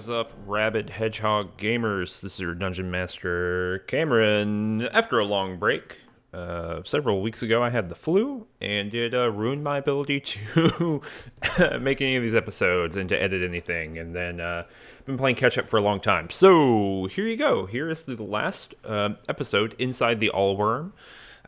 [0.00, 2.22] What is up, rabid hedgehog gamers?
[2.22, 4.88] This is your dungeon master, Cameron.
[4.94, 5.98] After a long break,
[6.32, 10.20] uh, several weeks ago, I had the flu, and it uh, ruined my ability
[10.54, 11.02] to
[11.82, 13.98] make any of these episodes and to edit anything.
[13.98, 14.64] And then uh,
[15.04, 16.30] been playing catch up for a long time.
[16.30, 17.66] So here you go.
[17.66, 20.92] Here is the last uh, episode inside the Allworm.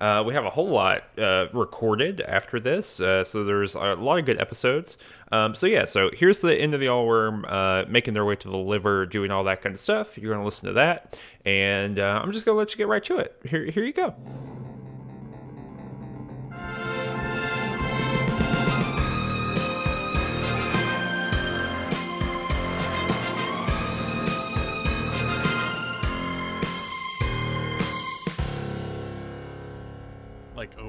[0.02, 4.18] Uh, we have a whole lot uh, recorded after this, uh, so there's a lot
[4.18, 4.98] of good episodes.
[5.30, 8.48] Um, so yeah, so here's the end of the Allworm uh, making their way to
[8.48, 10.18] the liver, doing all that kind of stuff.
[10.18, 13.18] You're gonna listen to that, and uh, I'm just gonna let you get right to
[13.18, 13.40] it.
[13.48, 14.12] Here, here you go.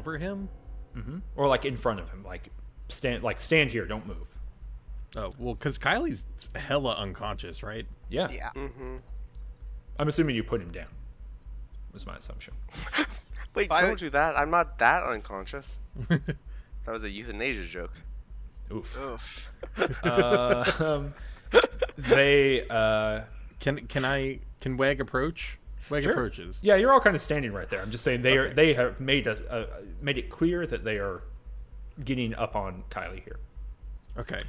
[0.04, 0.50] Over him?
[1.36, 2.50] Or like in front of him, like
[2.90, 4.28] stand, like stand here, don't move.
[5.16, 7.86] Oh, well, because Kylie's hella unconscious, right?
[8.10, 8.50] Yeah, Yeah.
[8.56, 8.98] Mm-hmm.
[10.00, 10.88] I'm assuming you put him down.
[11.94, 12.54] Was my assumption.
[13.56, 14.38] Wait, I- don't do that.
[14.38, 15.80] I'm not that unconscious.
[16.10, 16.36] that
[16.88, 17.94] was a euthanasia joke.
[18.72, 19.00] Oof.
[19.02, 19.50] Oof.
[20.04, 21.14] Uh, um,
[21.98, 23.22] they, uh,
[23.60, 25.58] Can can I can Wag approach?
[25.90, 26.14] Wag Sure.
[26.14, 26.60] approaches.
[26.64, 27.82] yeah, you're all kind of standing right there.
[27.82, 28.54] I'm just saying they are.
[28.54, 31.24] They have made a, a made it clear that they are
[32.04, 33.40] getting up on Kylie here.
[34.18, 34.42] Okay.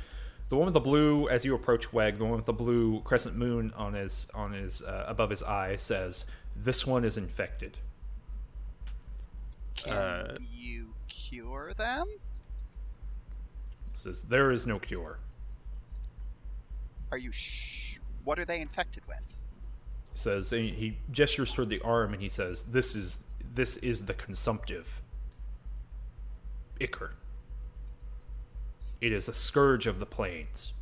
[0.50, 3.34] The one with the blue, as you approach Weg, the one with the blue crescent
[3.36, 6.24] moon on his on his uh, above his eye says,
[6.54, 7.78] "This one is infected."
[9.76, 12.06] Can Uh, you cure them?
[13.96, 15.18] says there is no cure.
[17.10, 19.20] Are you sh- What are they infected with?
[20.14, 23.18] He says he he gestures toward the arm and he says, "This is
[23.54, 25.02] this is the consumptive
[26.80, 27.12] ichor.
[29.00, 30.72] It is a scourge of the plains.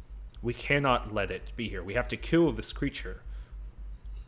[0.42, 1.82] We cannot let it be here.
[1.82, 3.22] We have to kill this creature,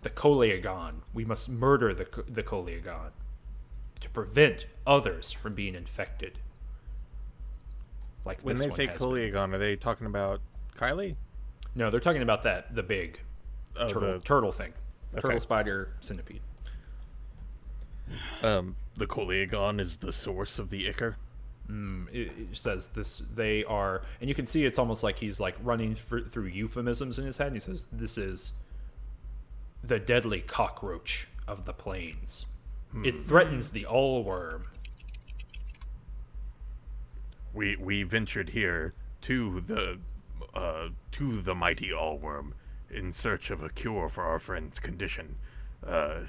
[0.03, 1.03] the Koleagon.
[1.13, 3.11] We must murder the the Koleagon
[4.01, 6.39] to prevent others from being infected."
[8.25, 9.37] Like When this they say been.
[9.37, 10.41] Are they talking about
[10.79, 11.17] Kylie?
[11.75, 13.21] no, they're talking about that the big
[13.77, 14.73] Oh, turtle the- turtle thing,
[15.15, 15.39] turtle Okay.
[15.39, 16.41] spider centipede.
[18.43, 21.17] Um, the Koliagon is the source of the Ichor.
[22.13, 25.57] it, it says this they are and you can see it's almost like he's like
[25.63, 28.53] running for, through euphemisms in his head and he says this is
[29.83, 32.45] the deadly cockroach of the plains
[33.03, 34.65] it threatens the allworm
[37.55, 38.93] we we ventured here
[39.23, 39.99] to the
[40.55, 42.55] uh, to the mighty allworm
[42.95, 45.37] in search of a cure for our friend's condition.
[45.87, 46.21] Uh,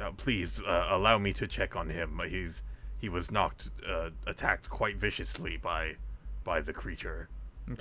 [0.00, 2.20] uh, please uh, allow me to check on him.
[2.28, 2.62] He's
[2.98, 5.96] he was knocked uh, attacked quite viciously by
[6.44, 7.28] by the creature.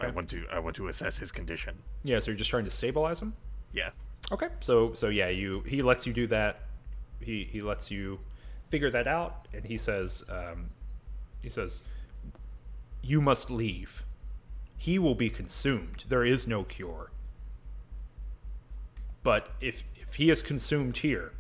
[0.02, 1.76] I want to I want to assess his condition.
[2.04, 3.34] yeah so you're just trying to stabilize him
[3.72, 3.92] Yeah.
[4.34, 6.60] okay so so yeah you he lets you do that
[7.22, 8.20] he he lets you
[8.68, 10.72] figure that out and he says um
[11.42, 11.84] he says
[13.02, 14.04] you must leave
[14.76, 17.12] he will be consumed there is no cure
[19.28, 21.34] but if if he is consumed here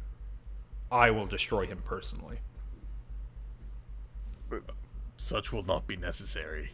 [0.92, 2.40] i will destroy him personally
[5.20, 6.72] Such will not be necessary.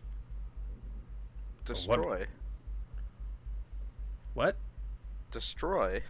[1.65, 2.25] Destroy.
[4.33, 4.57] What?
[5.31, 6.03] Destroy.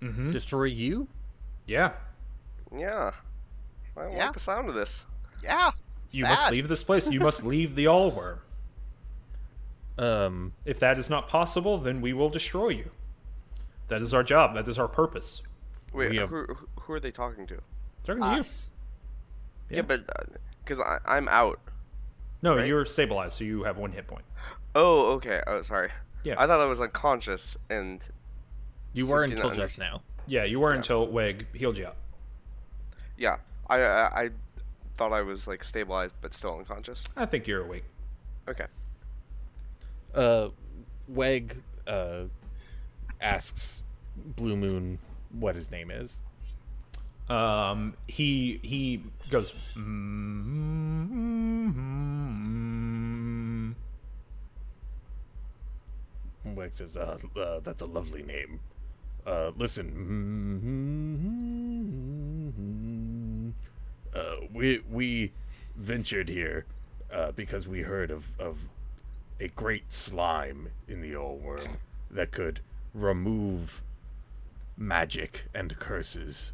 [0.00, 0.30] Mm-hmm.
[0.32, 1.08] Destroy you?
[1.66, 1.92] yeah
[2.76, 3.12] Yeah.
[3.96, 4.24] I don't Yeah.
[4.26, 5.06] like the sound of this.
[5.42, 5.70] Yeah.
[6.04, 8.38] it's you must leave this place you must leave the allworm
[9.96, 12.90] Um, if that is not possible then we will destroy you
[13.88, 15.42] that is our job that is our purpose
[15.92, 17.60] Wait, We have- who, who- who are they talking to?
[18.04, 18.40] They're Talking to you.
[18.40, 18.70] Us.
[19.70, 20.04] Yeah, but
[20.62, 21.60] because I I'm out.
[22.42, 22.66] No, right?
[22.66, 24.24] you're stabilized, so you have one hit point.
[24.74, 25.40] Oh, okay.
[25.46, 25.90] Oh, sorry.
[26.24, 26.34] Yeah.
[26.36, 28.02] I thought I was unconscious, and
[28.92, 29.92] you So were did until not just understand.
[29.94, 30.02] now.
[30.26, 31.96] Yeah, you were until Weg healed you up.
[33.16, 33.36] yeah,
[33.70, 34.30] I, I I
[34.96, 37.04] thought I was like stabilized but still unconscious.
[37.16, 37.84] I think you're awake.
[38.48, 38.66] Okay.
[40.14, 40.48] Uh,
[41.08, 41.56] Weg
[41.86, 42.24] uh,
[43.20, 43.83] asks
[44.16, 44.98] Blue Moon
[45.32, 46.20] what his name is.
[47.28, 49.52] Um, he he goes.
[49.76, 50.34] "Mm-hmm."
[56.54, 58.60] Weg says, uh, uh, "That's a lovely name.
[59.26, 59.94] Uh, listen,
[64.14, 65.32] uh, we we
[65.76, 66.66] ventured here
[67.12, 68.68] uh, because we heard of of
[69.40, 71.68] a great slime in the old world
[72.10, 72.60] that could
[72.92, 73.82] remove
[74.76, 76.52] magic and curses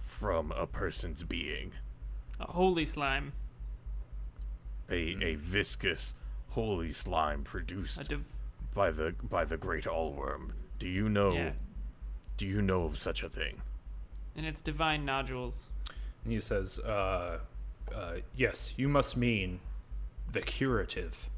[0.00, 1.72] from a person's being.
[2.40, 3.32] A holy slime.
[4.90, 6.14] A a viscous,
[6.50, 8.24] holy slime produced div-
[8.74, 11.32] by the by the great allworm Do you know?
[11.32, 11.52] Yeah.
[12.36, 13.62] Do you know of such a thing?
[14.36, 15.68] And it's divine nodules.
[16.24, 17.38] And he says, uh,
[17.94, 19.60] uh, Yes, you must mean
[20.32, 21.28] the curative.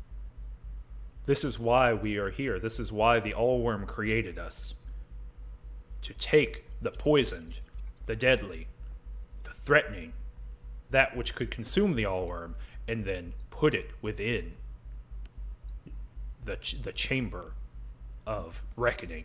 [1.27, 2.59] This is why we are here.
[2.59, 4.75] This is why the Allworm created us.
[6.05, 7.57] To take the poisoned,
[8.07, 8.67] the deadly,
[9.43, 10.13] the threatening,
[10.91, 12.55] that which could consume the Allworm,
[12.87, 14.53] and then put it within
[16.43, 17.53] the, ch- the chamber
[18.27, 19.25] of reckoning.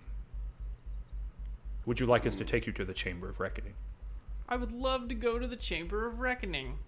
[1.85, 3.73] Would you like us to take you to the chamber of reckoning?
[4.47, 6.79] I would love to go to the Chamber of Reckoning.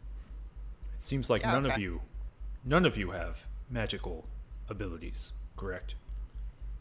[0.95, 1.81] It seems like Yeah, none of okay.
[1.81, 2.01] you,
[2.65, 4.25] none of you have magical
[4.69, 5.93] abilities, correct?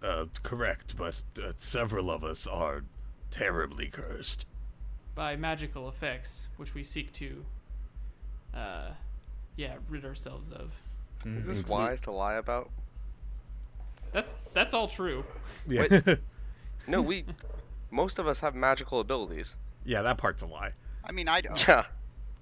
[0.03, 2.85] Uh, correct, but uh, several of us are
[3.31, 4.47] terribly cursed.
[5.15, 7.45] by magical effects, which we seek to,
[8.55, 8.91] uh,
[9.57, 10.73] yeah, rid ourselves of.
[11.27, 12.71] Is this wise to lie about?
[14.13, 15.25] That's that's all true.
[15.69, 16.01] Yeah.
[16.87, 17.25] No, we.
[17.91, 19.57] most of us have magical abilities.
[19.85, 20.73] yeah, that part's a lie.
[21.05, 21.69] I mean, I don't.
[21.69, 21.85] Yeah.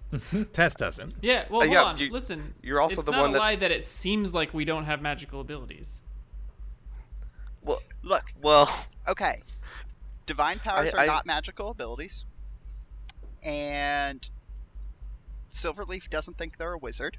[0.54, 1.14] Tess doesn't.
[1.20, 1.98] Yeah, well, Uh, hold yeah, on.
[1.98, 4.54] you- Listen, you're also it's the not one a that- lie that it seems like
[4.54, 6.00] we don't have magical abilities.
[7.62, 8.70] Well, Look, well,
[9.08, 9.42] okay.
[10.28, 12.26] Divine powers I- are I- not magical abilities.
[13.42, 14.28] And
[15.50, 17.16] Silverleaf doesn't think they're a wizard.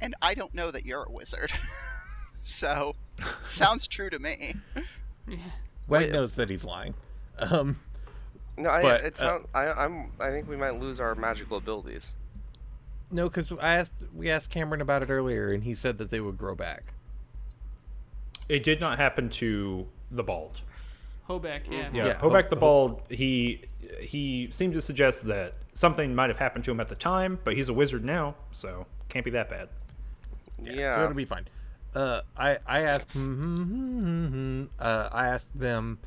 [0.00, 1.52] And I don't know that you're a wizard.
[2.38, 2.94] so,
[3.46, 4.54] sounds true to me.
[5.26, 5.36] Yeah.
[5.88, 6.12] Wag Wait.
[6.12, 6.94] knows that he's lying.
[7.38, 7.78] Um,
[8.56, 9.42] no, I, But, it's uh, not.
[9.54, 10.12] I, I'm.
[10.20, 12.14] I think we might lose our magical abilities.
[13.10, 16.20] no, because I asked we asked Cameron about it earlier, and he said that they
[16.20, 16.92] would grow back.
[18.48, 20.60] It did not happen to the bald.
[21.28, 21.88] Hoback, yeah.
[21.92, 23.02] Yeah, Yeah, Hoback Ho- the bald.
[23.08, 23.62] He
[24.00, 27.54] he seemed to suggest that something might have happened to him at the time, but
[27.54, 29.68] he's a wizard now, so can't be that bad.
[30.62, 30.96] Yeah.
[30.96, 31.46] so it'll be fine.
[31.94, 35.98] Uh, I I asked uh, I asked them,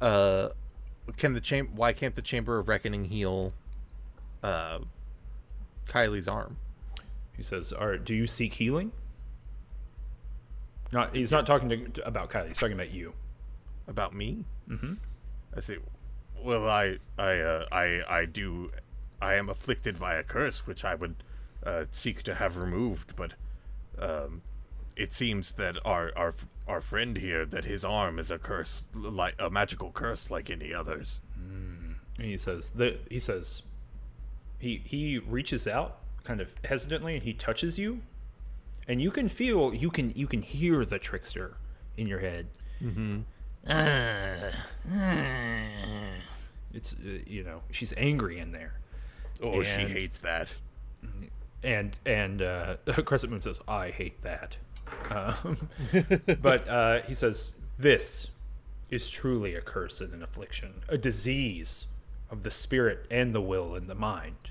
[0.00, 0.50] uh,
[1.16, 3.52] can the chamber why can't the Chamber of Reckoning heal,
[4.42, 4.80] uh,
[5.86, 6.58] Kylie's arm?
[7.36, 8.92] He says, "Are do you seek healing?"
[10.92, 12.48] Not he's not talking to, about Kylie.
[12.48, 13.14] He's talking about you.
[13.88, 14.44] About me?
[14.68, 14.94] Mm-hmm.
[15.56, 15.78] I say,
[16.42, 18.70] Well, I I uh, I I do.
[19.20, 21.16] I am afflicted by a curse, which I would
[21.64, 23.32] uh, seek to have removed, but
[23.98, 24.42] um,
[24.96, 26.34] it seems that our our
[26.68, 30.72] our friend here that his arm is a curse, like a magical curse, like any
[30.72, 31.20] others.
[32.18, 33.62] And he says the he says
[34.58, 38.02] he he reaches out kind of hesitantly and he touches you
[38.86, 41.56] and you can feel you can you can hear the trickster
[41.96, 42.46] in your head
[42.82, 43.20] mm-hmm.
[46.74, 48.74] It's uh, you know she's angry in there
[49.40, 50.48] Oh, she hates that.
[51.62, 54.56] and and uh, Crescent Moon says, "I hate that,"
[55.10, 55.68] um,
[56.42, 58.28] but uh, he says, "This
[58.90, 61.86] is truly a curse and an affliction, a disease
[62.30, 64.50] of the spirit and the will and the mind."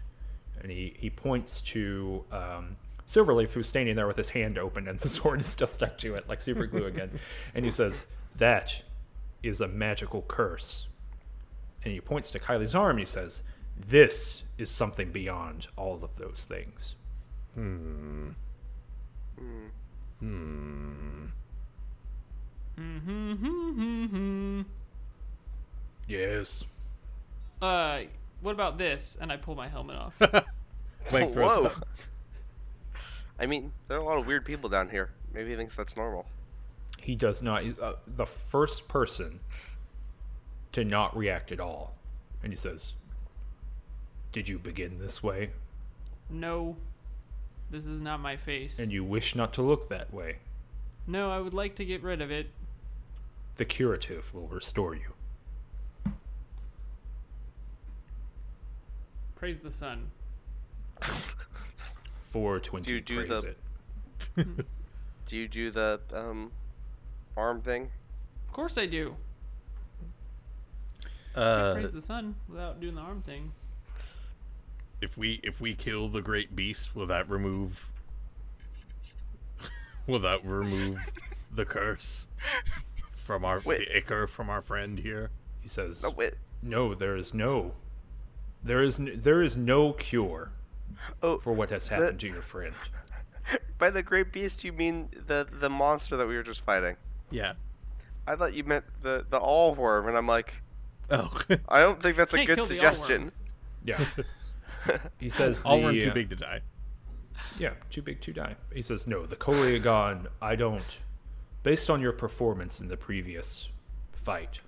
[0.62, 2.78] And he he points to um,
[3.08, 6.16] Silverleaf, who's standing there with his hand open and the sword is still stuck to
[6.16, 7.20] it, like super glue again,
[7.54, 8.84] and he says, "That
[9.44, 10.88] is a magical curse."
[11.84, 13.44] And he points to Kylie's arm and he says,
[13.78, 16.96] This is something beyond all of those things.
[17.54, 18.32] Hmm.
[19.40, 21.26] Mm-hmm.
[22.78, 24.62] Mm-hmm, mm-hmm, mm-hmm.
[26.08, 26.66] Yes.
[27.62, 28.02] Uh,
[28.42, 29.18] what about this?
[29.20, 30.20] And I pull my helmet off.
[31.12, 31.72] Wag throws Whoa.
[33.40, 35.12] I mean, there are a lot of weird people down here.
[35.34, 36.26] Maybe he thinks that's normal.
[37.08, 37.64] He does not.
[37.82, 39.40] Uh, the first person
[40.74, 41.96] to not react at all.
[42.44, 42.92] And he says,
[44.34, 45.52] Did you begin this way?
[46.30, 46.76] no,
[47.72, 48.78] this is not my face.
[48.78, 50.40] And you wish not to look that way?
[51.08, 52.50] no, I would like to get rid of it.
[53.56, 55.14] The curative will restore you.
[59.38, 60.12] Praise the sun.
[62.20, 63.56] 420 Do you do praise the-
[64.46, 64.66] it.
[65.26, 66.52] Do you do the um,
[67.38, 67.90] arm thing?
[68.48, 69.16] Of course I do.
[71.36, 73.52] Uh, Praise the sun without doing the arm thing.
[75.02, 77.90] if we if we kill the great beast, will that remove?
[80.08, 81.00] will that remove
[81.54, 82.28] the curse
[83.14, 83.80] from our Wait.
[83.80, 85.30] the ichor from our friend here?
[85.62, 86.34] He says, No, wait.
[86.64, 87.74] No, there is no.
[88.64, 90.52] There is n- there is no cure
[91.22, 92.74] Oh, for what has happened to your friend.
[93.78, 96.96] by the great beast, you mean the the monster that we were just fighting?
[97.30, 97.54] Yeah.
[98.26, 100.62] I thought you meant the the all worm, and I'm like,
[101.10, 101.32] Oh,
[101.70, 103.32] I don't think that's a Hey, good kill the suggestion.
[103.84, 104.04] Yeah.
[105.20, 106.62] he says all the, worm too uh, big to die.
[107.60, 108.56] Yeah, too big to die.
[108.74, 109.26] He says no.
[109.26, 111.00] The Koliagon, I don't.
[111.64, 113.70] Based on your performance in the previous
[114.14, 114.62] fight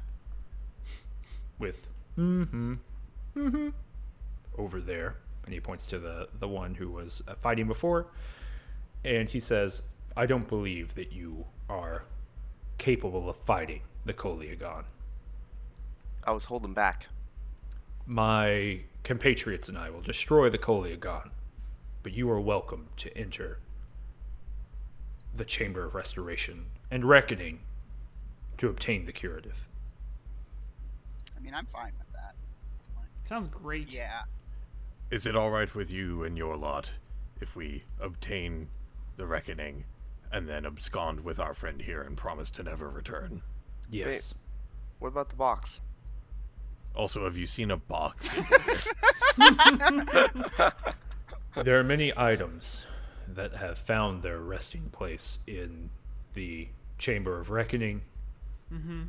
[1.58, 1.88] with
[2.18, 2.76] mm-hmm,
[3.36, 3.70] mm-hmm,
[4.58, 5.18] over there.
[5.46, 8.08] And he points to the, the one who was uh, fighting before.
[9.04, 9.84] And he says,
[10.16, 12.04] I don't believe that you are
[12.80, 14.86] capable of fighting the Koliagon.
[16.24, 17.08] I was holding back.
[18.08, 21.30] My compatriots and I will destroy the Koliagon,
[22.02, 23.60] but you are welcome to enter
[25.36, 27.60] the Chamber of Restoration and Reckoning
[28.58, 29.68] to obtain the curative.
[31.38, 32.34] I mean, I'm fine with that.
[32.98, 33.94] Like, Sounds great.
[33.94, 34.24] yeah.
[35.12, 36.92] Is it all right with you and your lot
[37.42, 38.68] if we obtain
[39.18, 39.86] the reckoning
[40.32, 43.42] and then abscond with our friend here and promise to never return?
[43.90, 44.34] Yes.
[45.00, 45.82] What about the box?
[46.96, 48.30] Also, have you seen a box?
[51.56, 52.86] There are many items
[53.28, 55.90] that have found their resting place in
[56.36, 58.02] the Chamber of Reckoning.
[58.72, 59.04] Mm-hmm.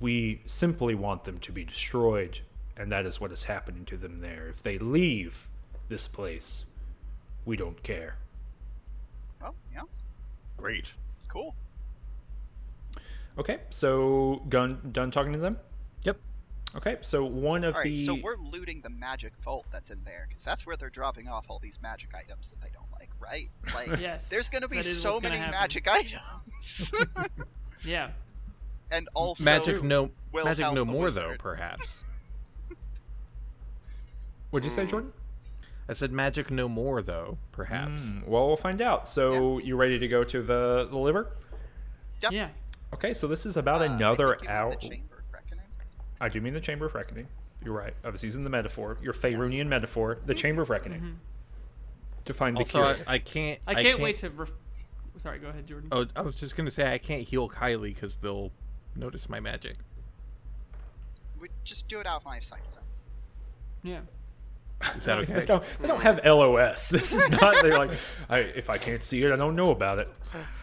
[0.00, 2.40] We simply want them to be destroyed,
[2.76, 4.48] and that is what is happening to them there.
[4.48, 5.46] If they leave
[5.88, 6.64] this place,
[7.44, 8.16] we don't care.
[9.40, 9.82] Well, yeah.
[10.58, 10.92] Great.
[11.28, 11.54] Cool.
[13.38, 15.56] Okay, so gun done talking to them.
[16.02, 16.18] Yep.
[16.76, 20.02] Okay, so one of All right, the so we're looting the magic vault that's in
[20.04, 23.10] there because that's where they're dropping off all these magic items that they don't like,
[23.20, 23.48] right?
[23.72, 26.92] Like, Yes, there's going to be so many magic items,
[27.84, 28.10] Yeah.
[28.90, 32.02] and also magic no Wilhelm magic no the more though, perhaps.
[34.50, 34.90] what'd you say, hmm.
[34.90, 35.12] Jordan?
[35.88, 38.10] I said magic no more though, perhaps.
[38.10, 39.08] Hmm, well, we'll find out.
[39.08, 41.32] So you ready to go to the the liver?
[42.22, 42.32] Yep.
[42.32, 42.48] Yeah.
[42.94, 44.70] Okay, so this is about Uh, another think you mean hour.
[44.72, 45.64] The Chamber of Reckoning.
[46.20, 47.26] I do mean the Chamber of Reckoning.
[47.64, 47.94] You're right.
[48.04, 51.18] I was using the metaphor, your Faerunian metaphor, the Chamber of Reckoning,
[52.24, 53.04] to find the Also, I, cure.
[53.08, 53.58] I can't.
[53.66, 54.30] I can't, wait to.
[54.30, 54.52] Ref-
[55.18, 55.88] Sorry, go ahead, Jordan.
[55.90, 58.52] Oh, I was just gonna say I can't heal Kylie because they'll
[58.94, 59.76] notice my magic.
[61.40, 62.60] We just do it out of my sight.
[62.74, 62.82] Then.
[63.82, 64.00] Yeah.
[64.96, 65.46] Is that They okay?
[65.46, 66.88] don't, they don't have LOS.
[66.90, 67.56] This is not.
[67.62, 67.90] They're like,
[68.28, 70.08] I, if I can't see it, I don't know about it.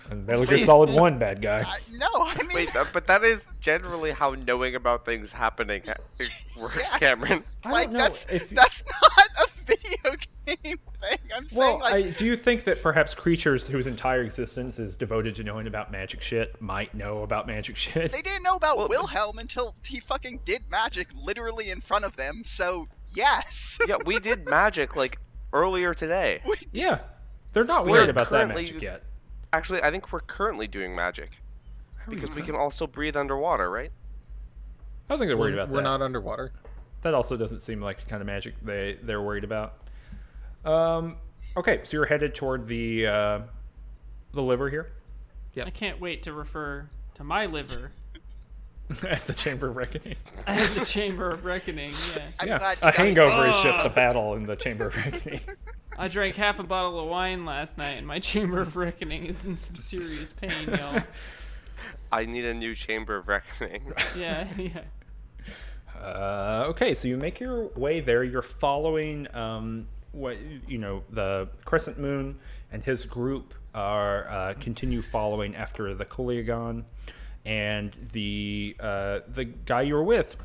[0.09, 0.65] And Metal Gear Wait.
[0.65, 1.63] Solid One, bad guy.
[1.65, 5.81] I, no, I mean, Wait, but that is generally how knowing about things happening
[6.61, 6.97] works, Yeah.
[6.99, 7.43] Cameron.
[7.69, 11.17] Like that's if that's not a video game thing.
[11.35, 14.95] I'm Well, saying like I, do you think that perhaps creatures whose entire existence is
[14.95, 18.11] devoted to knowing about magic shit might know about magic shit?
[18.11, 22.15] they didn't know about Well, Wilhelm until he fucking did magic literally in front of
[22.15, 22.43] them.
[22.45, 25.19] So yes, yeah, we did magic like
[25.53, 26.41] earlier today.
[26.45, 26.99] we yeah,
[27.53, 29.03] they're not We worried are about that magic yet.
[29.53, 31.41] Actually, I think we're currently doing magic
[32.09, 33.91] because we can all still breathe underwater, right?
[35.09, 35.75] I don't think they're worried about that.
[35.75, 36.51] We're not underwater.
[37.03, 39.75] That also doesn't seem like the kind of magic they they're worried about.
[40.65, 41.17] Um,
[41.55, 43.39] okay, so you're headed toward the uh,
[44.33, 44.91] the liver here,
[45.63, 47.91] I can't wait to refer to my liver
[49.07, 50.15] as the Chamber of Reckoning.
[50.47, 51.93] as the Chamber of Reckoning.
[52.15, 52.21] Yeah.
[52.45, 53.63] Yeah, a guys- hangover is Oh.
[53.63, 55.41] just a battle in the Chamber of Reckoning.
[55.97, 59.43] I drank half a bottle of wine last night, and my Chamber of Reckoning is
[59.45, 61.01] in some serious pain, y'all.
[62.11, 63.93] I need a new chamber of reckoning.
[64.17, 64.81] Yeah, yeah.
[65.99, 68.23] Uh, okay, so you make your way there.
[68.23, 70.37] You're following um, what
[70.67, 72.37] you know the Crescent Moon
[72.71, 76.83] and his group are uh, continue following after the Koliagon,
[77.45, 80.37] and the uh, the guy you're with,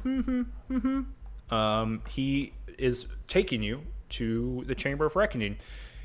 [1.50, 5.56] um, he is taking you to the Chamber of Reckoning.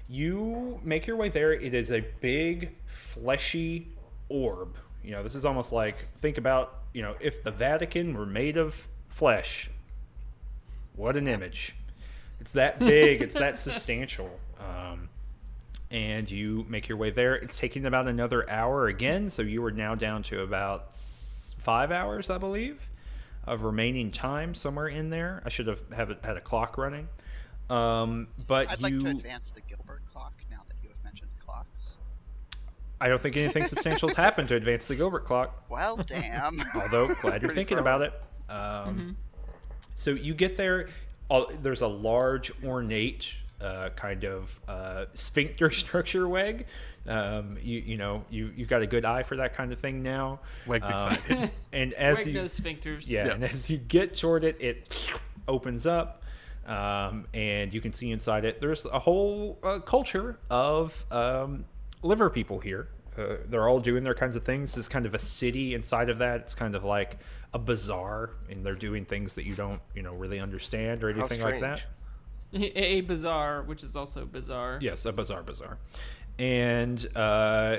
[0.07, 1.51] You make your way there.
[1.51, 3.89] It is a big, fleshy
[4.29, 4.77] orb.
[5.03, 8.57] You know, this is almost like think about you know if the Vatican were made
[8.57, 9.69] of flesh.
[10.95, 11.75] What an image!
[12.39, 13.21] It's that big.
[13.21, 14.39] it's that substantial.
[14.59, 15.09] Um,
[15.95, 17.35] and you make your way there.
[17.35, 22.29] It's taking about another hour again, so you are now down to about five hours,
[22.29, 22.89] I believe,
[23.45, 25.41] of remaining time somewhere in there.
[25.45, 27.07] I should have have had a clock running.
[27.69, 31.31] Um, but I'd you, like to advance the Gilbert clock now that you have mentioned
[31.39, 31.95] clocks.
[32.99, 35.63] I don't think anything substantial has happened to advance the Gilbert clock.
[35.69, 36.61] Well, damn.
[36.75, 37.83] although glad you're thinking pro.
[37.83, 38.13] about it.
[38.49, 39.15] Um,
[39.93, 40.89] So you get there.
[41.29, 46.65] All, there's a large, ornate uh, kind of uh, sphincter structure weg.
[47.07, 50.01] Um, you you know you you got a good eye for that kind of thing
[50.01, 50.39] now.
[50.65, 51.51] Weg's Um, excited.
[51.71, 53.07] and as Wag you those sphincters.
[53.09, 53.33] yeah, Yeah.
[53.33, 55.11] and as you get toward it, it
[55.47, 56.23] opens up,
[56.65, 58.59] um, and you can see inside it.
[58.59, 61.65] There's a whole uh, culture of um,
[62.01, 62.87] liver people here.
[63.17, 64.75] Uh, they're all doing their kinds of things.
[64.75, 66.41] It's kind of a city inside of that.
[66.41, 67.17] It's kind of like
[67.53, 71.41] a bazaar, and they're doing things that you don't, you know, really understand or anything
[71.41, 71.85] like that.
[72.55, 74.79] A, bazaar, which is also bizarre.
[74.81, 75.77] Yes, a bazaar bazaar,
[76.39, 77.77] and uh,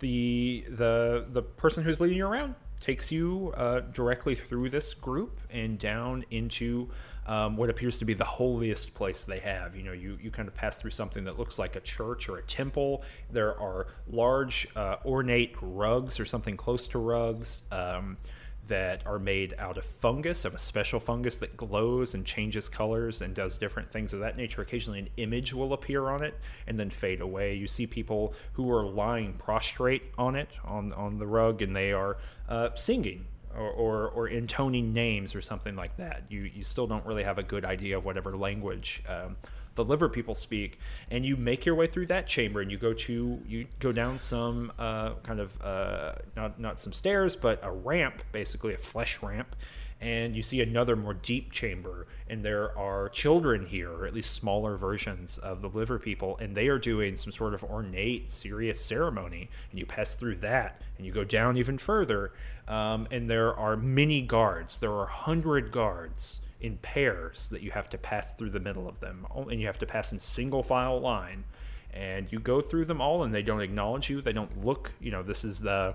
[0.00, 5.40] the the the person who's leading you around takes you uh, directly through this group
[5.50, 6.88] and down into
[7.26, 9.74] um, what appears to be the holiest place they have.
[9.76, 12.38] You know, you, you kind of pass through something that looks like a church or
[12.38, 13.02] a temple.
[13.30, 17.62] There are large, uh, ornate rugs or something close to rugs.
[17.72, 18.18] Um,
[18.68, 23.22] that are made out of fungus, of a special fungus that glows and changes colors
[23.22, 24.62] and does different things of that nature.
[24.62, 27.54] Occasionally, an image will appear on it and then fade away.
[27.54, 31.92] You see people who are lying prostrate on it, on, on the rug, and they
[31.92, 32.18] are
[32.48, 36.22] uh, singing or, or, or intoning names or something like that.
[36.28, 39.02] You, you still don't really have a good idea of whatever language.
[39.08, 39.36] Um,
[39.76, 40.78] the liver people speak,
[41.10, 44.18] and you make your way through that chamber, and you go to you go down
[44.18, 49.22] some uh, kind of uh, not not some stairs, but a ramp, basically a flesh
[49.22, 49.54] ramp,
[50.00, 54.32] and you see another more deep chamber, and there are children here, or at least
[54.32, 58.80] smaller versions of the liver people, and they are doing some sort of ornate, serious
[58.80, 62.32] ceremony, and you pass through that, and you go down even further,
[62.68, 64.78] um, and there are many guards.
[64.78, 69.00] There are hundred guards in pairs that you have to pass through the middle of
[69.00, 71.44] them, and you have to pass in single file line.
[71.92, 74.20] And you go through them all, and they don't acknowledge you.
[74.20, 74.92] They don't look.
[75.00, 75.94] You know, this is the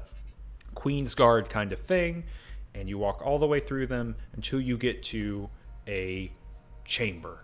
[0.73, 2.23] Queen's Guard kind of thing.
[2.73, 5.49] And you walk all the way through them until you get to
[5.87, 6.31] a
[6.85, 7.43] chamber.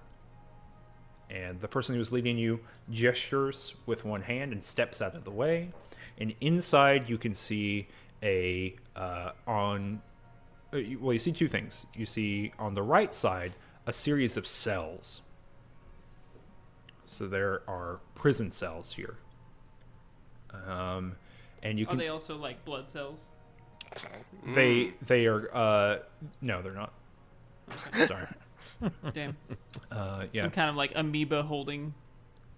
[1.29, 5.31] And the person who's leading you gestures with one hand and steps out of the
[5.31, 5.71] way.
[6.17, 7.89] And inside, you can see
[8.23, 10.01] a uh, on
[10.71, 11.85] well, you see two things.
[11.95, 13.53] You see on the right side
[13.85, 15.21] a series of cells.
[17.05, 19.17] So there are prison cells here.
[20.67, 21.15] Um,
[21.63, 23.29] and you Are can they also like blood cells?
[24.45, 25.99] they they are uh
[26.41, 26.91] no they're not.
[28.05, 28.27] Sorry.
[29.13, 29.37] Damn.
[29.91, 30.41] Uh, yeah.
[30.41, 31.93] Some kind of like amoeba holding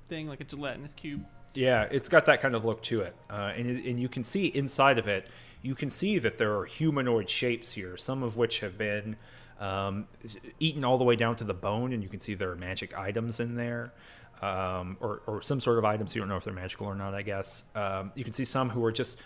[0.07, 1.23] thing, like a gelatinous cube.
[1.53, 4.23] Yeah, it's got that kind of look to it, uh, and it- and you can
[4.23, 5.27] see inside of it.
[5.61, 9.17] You can see that there are humanoid shapes here, some of which have been
[9.59, 10.07] um,
[10.59, 12.97] eaten all the way down to the bone, and you can see there are magic
[12.97, 13.91] items in there,
[14.41, 16.15] um, or or some sort of items.
[16.15, 17.13] You don't know if they're magical or not.
[17.13, 19.17] I guess um, you can see some who are just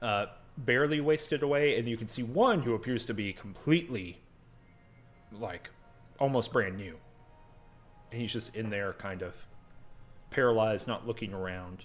[0.00, 4.18] uh, barely wasted away, and you can see one who appears to be completely,
[5.30, 5.68] like,
[6.18, 6.96] almost brand new,
[8.10, 9.34] and he's just in there, kind of
[10.30, 11.84] paralyzed, not looking around,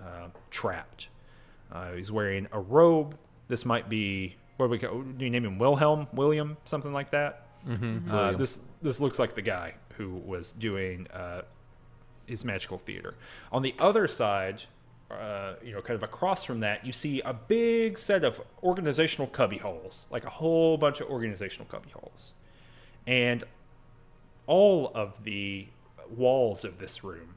[0.00, 1.08] uh, trapped.
[1.72, 3.16] Uh, he's wearing a robe.
[3.48, 7.10] This might be what do we call, do you name him Wilhelm, William, something like
[7.10, 7.46] that.
[7.66, 8.10] Mm-hmm.
[8.10, 11.42] Uh, this this looks like the guy who was doing uh,
[12.26, 13.14] his magical theater.
[13.52, 14.64] On the other side,
[15.10, 19.26] uh, you know, kind of across from that, you see a big set of organizational
[19.26, 22.32] cubby holes, like a whole bunch of organizational cubby holes,
[23.06, 23.44] and
[24.46, 25.68] all of the
[26.14, 27.36] walls of this room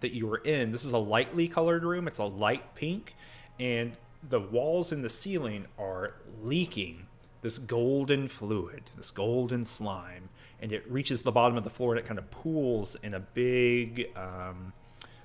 [0.00, 0.72] that you were in.
[0.72, 2.06] This is a lightly colored room.
[2.06, 3.14] It's a light pink,
[3.58, 3.96] and
[4.28, 7.06] the walls and the ceiling are leaking
[7.42, 10.28] this golden fluid, this golden slime,
[10.60, 13.20] and it reaches the bottom of the floor and it kind of pools in a
[13.20, 14.72] big, um,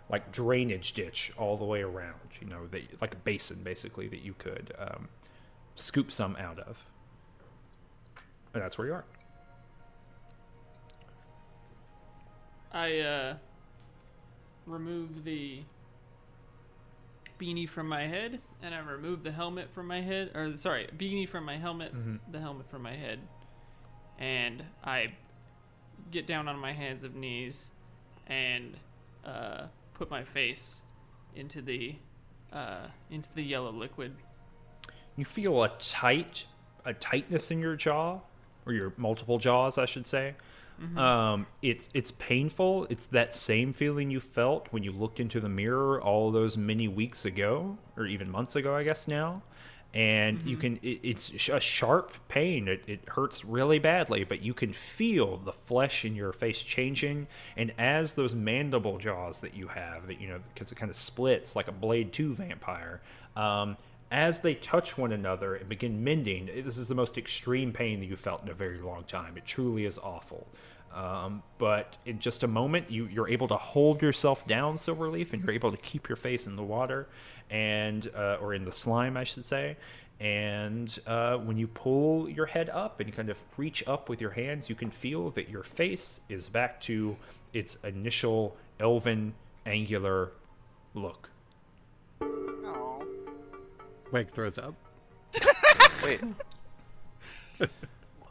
[0.10, 2.19] like drainage ditch all the way around.
[2.39, 5.10] You know, that like a basin basically that you could um,
[5.76, 6.86] scoop some out of,
[8.54, 9.06] and that's where you are.
[12.72, 13.36] I uh,
[14.65, 15.63] remove the
[17.39, 20.32] beanie from my head, and I remove the helmet from my head.
[20.36, 21.93] Or sorry, beanie from my helmet,
[22.32, 23.19] the helmet from my head,
[24.19, 25.13] and I
[26.12, 27.69] get down on my hands and knees,
[28.28, 28.78] and
[29.26, 30.82] uh, put my face
[31.36, 31.96] into the
[32.52, 34.15] uh, into the yellow liquid.
[35.17, 36.46] you feel a tight
[36.86, 38.19] a tightness in your jaw
[38.65, 40.36] or your multiple jaws i should say
[40.98, 42.88] um, it's it's painful.
[42.90, 46.88] It's that same feeling you felt when you looked into the mirror all those many
[46.88, 49.42] weeks ago or even months ago i guess now.
[49.96, 52.68] And you can it, it's a sharp pain.
[52.68, 57.28] It, it hurts really badly but you can feel the flesh in your face changing.
[57.56, 60.96] And as those mandible jaws that you have that you know because it kind of
[60.96, 63.02] splits like a blade 2 vampire
[63.36, 63.78] um,
[64.13, 68.06] as they touch one another and begin mending, this is the most extreme pain that
[68.06, 69.36] you felt in a very long time.
[69.36, 70.47] It truly is awful.
[70.93, 75.43] Um, but in just a moment, you, you're able to hold yourself down, Silverleaf, and
[75.43, 77.08] you're able to keep your face in the water
[77.49, 79.78] and uh, or in the slime, I should say.
[80.19, 84.32] And uh, when you pull your head up and kind of reach up with your
[84.32, 87.17] hands, you can feel that your face is back to
[87.52, 89.34] its initial elven,
[89.65, 90.34] angular
[90.93, 91.32] look.
[92.21, 92.92] Oh,
[94.13, 94.76] Wake throws up.
[96.06, 96.21] Wait.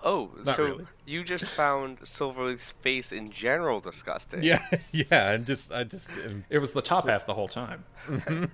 [0.05, 0.85] Oh, Not so really.
[1.07, 4.43] you just found Silverleaf's face in general disgusting.
[4.43, 5.31] Yeah, yeah.
[5.31, 7.85] And just, I just, am, It was the top half the whole time.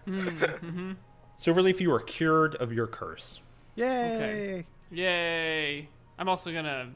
[1.39, 3.41] Silverleaf, you are cured of your curse.
[3.77, 4.67] Yay!
[4.91, 5.89] Yay!
[6.19, 6.91] I'm also gonna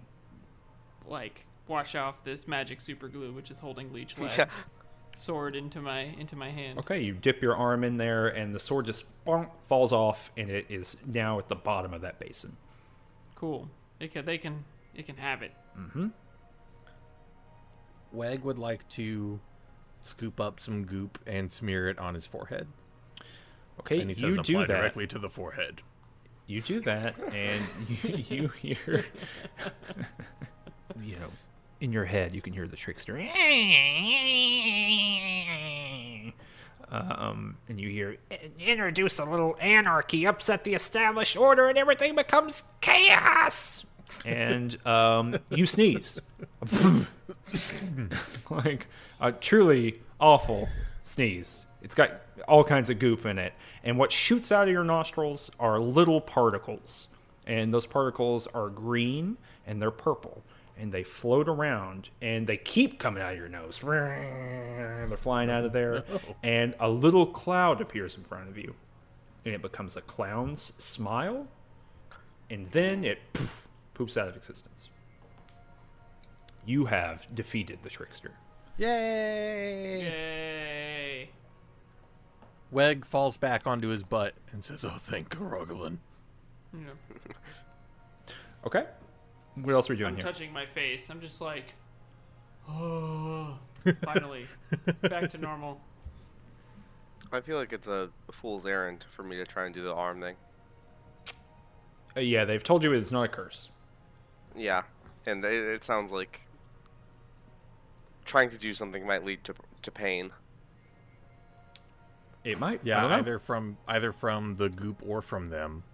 [1.07, 4.49] like wash off this magic super glue, which is holding Leech Lad's Yeah.
[5.15, 6.79] Sword into my into my hand.
[6.81, 10.51] Okay, you dip your arm in there, and the sword just bonk, falls off, and
[10.51, 12.57] it is now at the bottom of that basin.
[13.35, 13.69] Cool.
[14.01, 15.53] It can, they can it can have it.
[15.79, 16.09] Mm-hmm.
[18.13, 19.41] Weg would like to
[20.01, 22.69] scoop up some goop and smear it on his forehead.
[23.81, 24.69] Okay, And he you says do that.
[24.69, 25.83] directly to the forehead.
[26.47, 27.63] You do that, and
[28.03, 29.05] you, you hear,
[31.03, 31.31] you know,
[31.83, 33.19] in your head, you can hear the trickster.
[36.91, 38.17] Um, and you hear,
[38.61, 43.85] introduce a little anarchy, upset the established order, and everything becomes chaos.
[44.25, 46.21] And um, you sneeze.
[48.51, 48.87] like
[49.21, 50.69] a truly awful
[51.03, 51.65] sneeze.
[51.83, 52.13] It's got
[52.47, 53.55] all kinds of goop in it.
[53.83, 57.09] And what shoots out of your nostrils are little particles.
[57.45, 60.45] And those particles are green and they're purple.
[60.83, 63.79] And they float around and they keep coming out of your nose.
[63.85, 66.05] They're flying out of oh, there.
[66.43, 68.75] And a little cloud appears in front of you.
[69.45, 71.47] And it becomes a clown's smile.
[72.51, 74.89] And then it poof, poops out of existence.
[76.67, 78.33] You have defeated the trickster.
[78.77, 80.03] Yay!
[80.03, 81.31] Yay!
[82.73, 85.99] Weg falls back onto his butt and says, Oh, thank Karogalin.
[86.73, 86.81] Yeah.
[88.65, 88.85] Okay.
[89.55, 90.23] What else are we doing I'm here?
[90.23, 91.11] touching my face.
[91.11, 91.75] I'm just like,
[92.69, 93.59] oh,
[94.05, 94.47] finally,
[95.03, 95.81] back to normal.
[97.33, 100.21] I feel like it's a fool's errand for me to try and do the arm
[100.21, 100.37] thing.
[102.17, 103.71] Uh, yeah, they've told you it's not a curse.
[104.57, 104.83] Yeah,
[105.27, 106.43] and it, it sounds like
[108.25, 110.31] trying to do something might lead to to pain.
[112.45, 112.81] It might.
[112.81, 113.17] I "Yeah, don't know.
[113.19, 115.85] either from either from the goop or from them."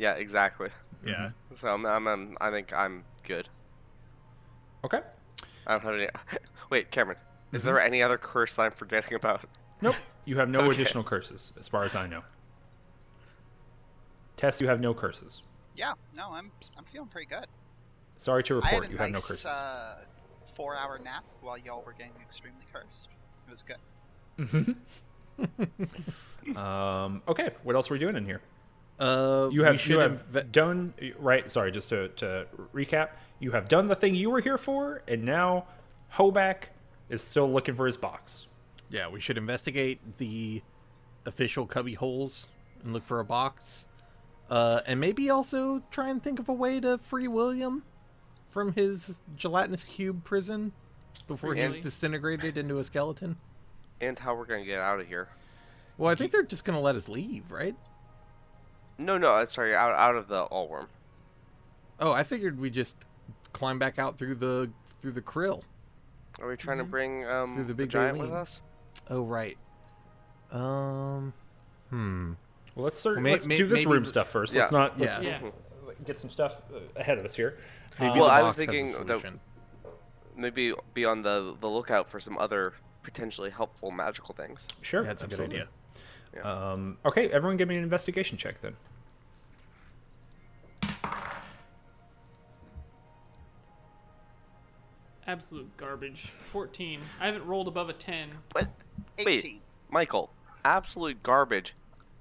[0.00, 0.70] Yeah, exactly.
[1.04, 1.30] Yeah.
[1.54, 3.48] So I'm, I'm, I'm I think I'm good.
[4.84, 5.00] Okay.
[5.66, 6.08] I don't have any.
[6.70, 7.18] Wait, Cameron,
[7.52, 9.44] is there any other curse that I'm forgetting about?
[9.82, 9.96] Nope.
[10.24, 10.70] You have no Okay.
[10.70, 12.22] additional curses, as far as I know.
[14.36, 15.42] Tess, you have no curses.
[15.76, 17.46] Yeah, no, I'm I'm feeling pretty good.
[18.16, 19.46] Sorry to I had report, a you have no nice curses.
[19.46, 19.96] uh,
[20.54, 23.08] four-hour nap while y'all were getting extremely cursed.
[23.48, 24.76] It was good.
[26.56, 28.40] Um, okay, what else are we doing in here?
[29.00, 31.50] Uh, You have you have inve- done right.
[31.50, 33.08] Sorry, just to, to recap,
[33.38, 35.64] you have done the thing you were here for, and now
[36.14, 36.64] Hoback
[37.08, 38.46] is still looking for his box.
[38.90, 40.62] Yeah, we should investigate the
[41.24, 42.48] official cubby holes
[42.84, 43.86] and look for a box.
[44.50, 47.84] Uh, and maybe also try and think of a way to free William
[48.48, 50.72] from his gelatinous cube prison
[51.28, 53.36] before Free he's disintegrated into a skeleton.
[54.00, 55.28] And how we're gonna get out of here?
[55.98, 57.76] Well, I think they're just gonna let us leave, right?
[59.00, 60.88] No, no, uh, sorry, out out of the all worm.
[61.98, 62.96] Oh, I figured we just
[63.52, 65.62] climb back out through the through the krill.
[66.40, 68.60] Are we trying to bring um Through the the, big giant with us?
[69.08, 69.56] Oh, right.
[70.52, 71.32] Um,
[71.90, 72.32] hmm.
[72.74, 74.54] Well, let's start, Well, may- let's may- do this maybe room the- stuff first.
[74.54, 74.60] Yeah.
[74.62, 75.40] Let's not let's Yeah.
[75.42, 75.50] Yeah.
[76.04, 77.58] get some stuff uh, ahead of us here.
[77.98, 79.32] Maybe Um, Well, I was box has a thinking that-
[80.36, 84.68] Maybe be on the the lookout for some other potentially helpful magical things.
[84.82, 85.66] sure, That's a good absolutely.
[86.36, 86.46] idea.
[86.46, 88.76] Um, okay, everyone, give me an investigation check then.
[95.30, 96.22] Absolute garbage.
[96.26, 97.00] 14.
[97.20, 98.30] I haven't rolled above a 10.
[98.50, 98.68] What?
[99.18, 99.26] 18.
[99.26, 100.30] Wait, Michael,
[100.64, 101.74] absolute garbage.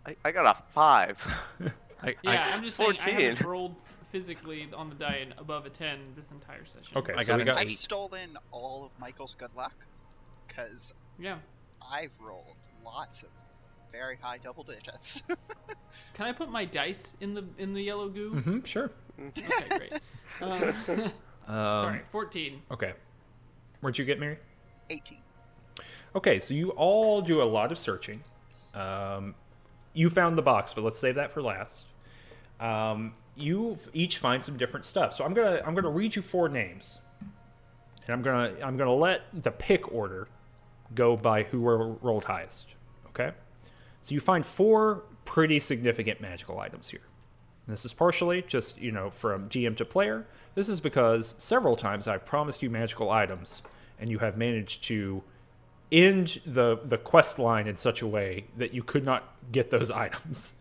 [0.05, 1.25] I, I got a five.
[2.03, 3.75] I, Yeah, I, I'm just saying I haven't rolled
[4.09, 6.97] physically on the die above a 10 this entire session.
[6.97, 7.77] Okay, I so got we an got I've eight.
[7.77, 9.73] stolen all of Michael's good luck
[10.47, 11.37] because Yeah.
[11.91, 13.29] I've rolled lots of
[13.91, 15.23] very high double digits.
[16.13, 18.33] Can I put my dice in the in the yellow goo?
[18.35, 18.91] Mhm, sure.
[19.19, 19.93] Okay, great.
[20.41, 21.11] Um,
[21.49, 22.61] Um, sorry, 14.
[22.71, 22.93] Okay.
[23.81, 24.37] Where'd you get, Mary?
[24.89, 25.17] 18.
[26.15, 28.21] Okay, so you all do a lot of searching.
[28.73, 29.35] Um,
[29.93, 31.87] you found the box, but let's save that for last.
[32.59, 35.13] Um, you each find some different stuff.
[35.13, 39.21] So I'm gonna I'm gonna read you four names, and I'm gonna I'm gonna let
[39.33, 40.27] the pick order
[40.93, 42.67] go by who ro- rolled highest.
[43.07, 43.31] Okay,
[44.01, 47.01] so you find four pretty significant magical items here.
[47.69, 50.25] This is partially just, you know, from GM to player.
[50.55, 53.61] This is because several times I've promised you magical items
[53.99, 55.23] and you have managed to
[55.91, 59.89] end the the quest line in such a way that you could not get those
[60.05, 60.53] items.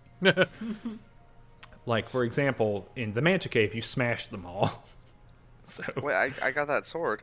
[1.86, 4.84] like for example, in the Manta Cave you smashed them all.
[5.62, 7.22] so Wait, I, I got that sword.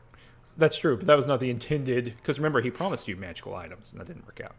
[0.57, 3.91] that's true, but that was not the intended because remember he promised you magical items
[3.91, 4.55] and that didn't work out.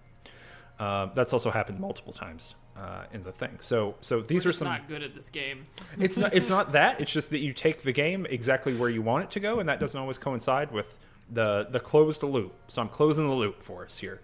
[0.78, 3.56] Uh, that's also happened multiple times uh, in the thing.
[3.60, 4.68] So so these We're are some.
[4.68, 5.66] not good at this game.
[5.98, 6.34] It's not.
[6.34, 7.00] It's not that.
[7.00, 9.68] It's just that you take the game exactly where you want it to go, and
[9.68, 10.98] that doesn't always coincide with
[11.32, 12.52] the the closed loop.
[12.68, 14.20] So I'm closing the loop for us here.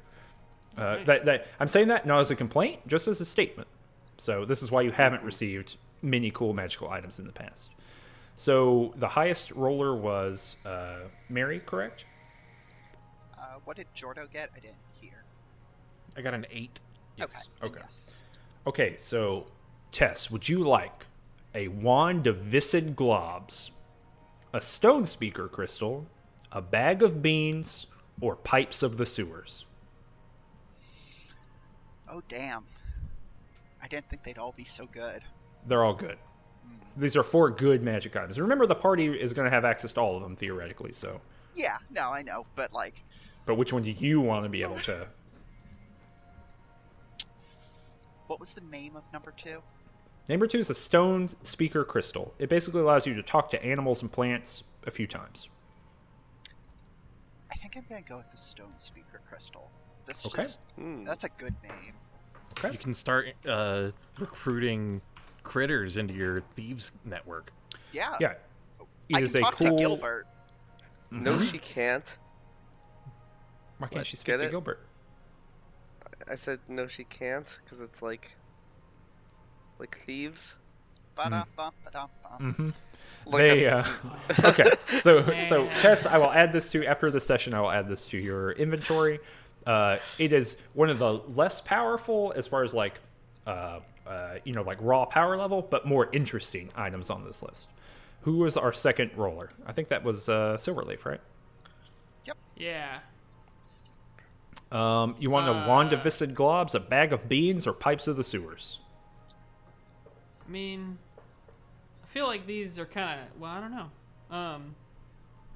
[0.77, 1.05] Uh, Okay.
[1.05, 3.69] that, that I'm saying that not as a complaint, just as a statement.
[4.19, 7.71] So this is why you haven't received many cool magical items in the past.
[8.35, 12.05] So the highest roller was uh, Mary, correct?
[13.39, 14.51] Uh, what did Jordo get?
[14.57, 14.92] I didn't hear.
[16.17, 16.81] I got an eight.
[17.21, 17.39] Okay.
[17.63, 17.81] Okay.
[17.81, 18.17] Yes.
[18.67, 19.47] Okay, so
[19.91, 21.07] Tess, would you like
[21.55, 23.71] a wand of viscid globs,
[24.53, 26.07] a stone speaker crystal,
[26.51, 27.87] a bag of beans,
[28.21, 29.65] or pipes of the sewers?
[32.09, 32.65] Oh damn.
[33.83, 35.23] I didn't think they'd all be so good.
[35.67, 36.19] They're all good.
[36.65, 37.01] Hmm.
[37.01, 38.39] These are four good magic items.
[38.39, 40.93] Remember, the party is going to have access to all of them theoretically.
[40.93, 41.21] So,
[41.55, 43.03] Yeah, no, I know, but like,
[43.45, 45.09] but which one do you want to be able to?
[48.33, 49.59] What was the name of number two?
[50.27, 52.33] Number two is a stone speaker crystal.
[52.39, 55.51] It basically allows you to talk to animals and plants a few times.
[57.51, 59.71] I think I'm gonna go with the Stone Speaker Crystal.
[60.07, 60.45] That's Okay.
[60.45, 61.05] just Hmm.
[61.05, 61.93] that's a good name.
[62.53, 62.73] Okay.
[62.73, 65.03] You can start uh, recruiting
[65.43, 67.53] critters into your thieves network.
[67.93, 68.17] Yeah.
[68.19, 68.35] Yeah,
[69.15, 69.77] I it is can a talk cool.
[69.77, 70.27] to Gilbert.
[71.11, 72.17] No, she can't.
[73.77, 74.51] Why can't What, she speak to it?
[74.51, 74.81] Gilbert?
[76.29, 78.33] I said no, she can't because it's like,
[79.79, 80.57] like thieves.
[81.15, 82.53] Ba-da-bum-ba-dum-bum.
[82.53, 82.71] Mm-hmm.
[83.27, 83.85] Like they uh,
[84.45, 84.65] okay
[84.99, 88.07] so so tess i will add this to after the session i will add this
[88.07, 89.21] to your inventory
[89.65, 92.99] uh, it is one of the less powerful as far as like
[93.47, 97.69] uh, uh, you know like raw power level but more interesting items on this list
[98.23, 101.21] who was our second roller i think that was uh, silverleaf right
[102.25, 102.37] Yep.
[102.57, 102.99] Yeah.
[104.73, 108.07] Um, you want a wand of Uh, viscid globs a bag of beans or pipes
[108.09, 108.79] of the sewers
[110.47, 110.99] I mean,
[112.03, 113.41] I feel like these are kind of.
[113.41, 114.37] Well, I don't know.
[114.37, 114.75] Um,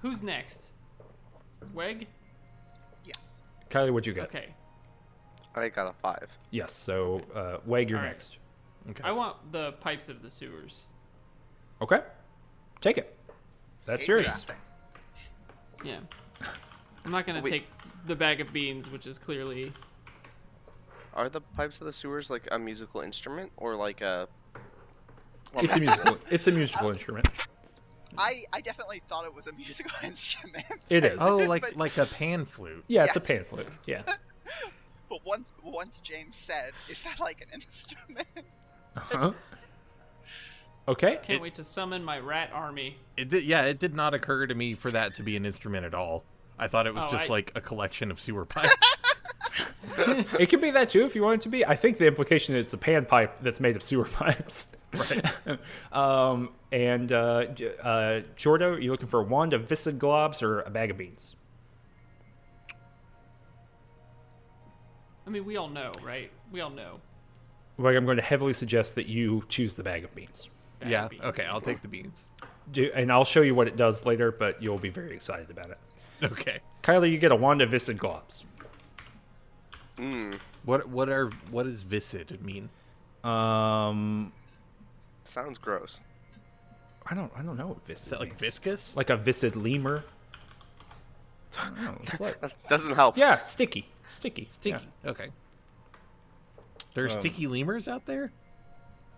[0.00, 0.68] who's next?
[1.74, 2.06] Weg.
[3.04, 3.42] Yes.
[3.68, 4.54] kylie what'd you get Okay.
[5.54, 6.30] I got a five.
[6.50, 8.10] yes so uh, weg you're All right.
[8.12, 8.36] next
[8.90, 9.02] Okay.
[9.04, 10.86] I want the pipes of the sewers.
[11.82, 12.00] okay
[12.80, 13.16] take it
[13.86, 14.46] that's yours
[15.84, 15.98] Yeah.
[17.04, 17.50] I'm not gonna Wait.
[17.50, 17.66] take
[18.06, 19.72] the bag of beans, which is clearly.
[21.14, 24.28] Are the pipes of the sewers like a musical instrument or like a?
[25.54, 26.18] It's a musical.
[26.30, 27.28] It's a musical instrument.
[28.18, 30.64] I I definitely thought it was a musical instrument.
[30.90, 31.16] It is.
[31.20, 32.84] oh, like But- like a pan flute.
[32.88, 33.68] Yeah, it's a pan flute.
[33.86, 34.02] Yeah.
[35.08, 38.26] But once once James said, "Is that like an instrument?"
[38.96, 39.32] Uh-huh.
[40.88, 41.18] Okay.
[41.22, 42.98] Can't wait to summon my rat army.
[43.16, 43.42] It did.
[43.44, 46.24] Yeah, it did not occur to me for that to be an instrument at all.
[46.58, 48.74] I thought it was Oh, just I- like a collection of sewer pipes.
[49.98, 51.64] It could be that too if you want it to be.
[51.64, 54.76] I think the implication is it's a pan pipe that's made of sewer pipes.
[54.92, 55.24] Right.
[55.92, 60.60] um, and uh, J- uh, Jordo, you looking for a wand of viscid globs or
[60.60, 61.34] a bag of beans?
[65.26, 66.30] I mean, we all know, right?
[66.52, 67.00] We all know.
[67.78, 70.48] Like, I'm going to heavily suggest that you choose the bag of beans.
[70.80, 71.04] Bag yeah.
[71.04, 71.24] of beans.
[71.24, 72.30] Okay, I'll take the beans.
[72.70, 75.70] Do, and I'll show you what it does later, but you'll be very excited about
[75.70, 75.78] it.
[76.22, 76.60] Okay.
[76.82, 78.44] Kylie, you get a wand of viscid globs.
[80.64, 82.68] What what are what does viscid mean?
[83.24, 84.32] Um,
[85.24, 86.00] Sounds gross.
[87.08, 88.40] I don't, I don't know what viscid Is that like means.
[88.40, 88.96] viscous?
[88.96, 90.04] like a viscid lemur.
[91.80, 93.16] Know, like- That doesn't help.
[93.16, 94.86] yeah, sticky, sticky, Sticky.
[95.04, 95.28] Okay.
[96.94, 98.32] There are Um, sticky lemurs out there.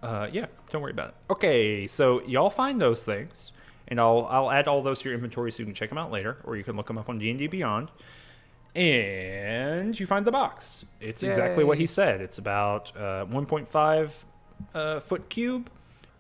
[0.03, 1.15] Uh, yeah, don't worry about it.
[1.31, 3.53] Okay, so y'all find those things,
[3.89, 6.11] and I'll I'll add all those to your inventory so you can check them out
[6.11, 7.91] later, or you can look them up on D and D Beyond.
[8.75, 10.85] And you find the box.
[11.01, 12.21] It's exactly what he said.
[12.21, 14.11] It's about uh, 1.5
[14.75, 15.69] uh, foot cube.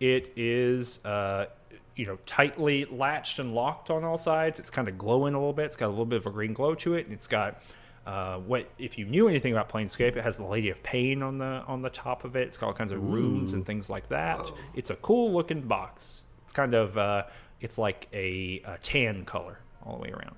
[0.00, 1.46] It is, uh,
[1.94, 4.58] you know, tightly latched and locked on all sides.
[4.58, 5.66] It's kind of glowing a little bit.
[5.66, 7.60] It's got a little bit of a green glow to it, and it's got
[8.06, 11.36] uh, what if you knew anything about Planescape, it has the Lady of Pain on
[11.36, 12.48] the on the top of it.
[12.48, 14.50] It's got all kinds of runes and things like that.
[14.74, 16.22] It's a cool looking box.
[16.44, 17.24] It's kind of uh,
[17.60, 20.36] it's like a, a tan color all the way around,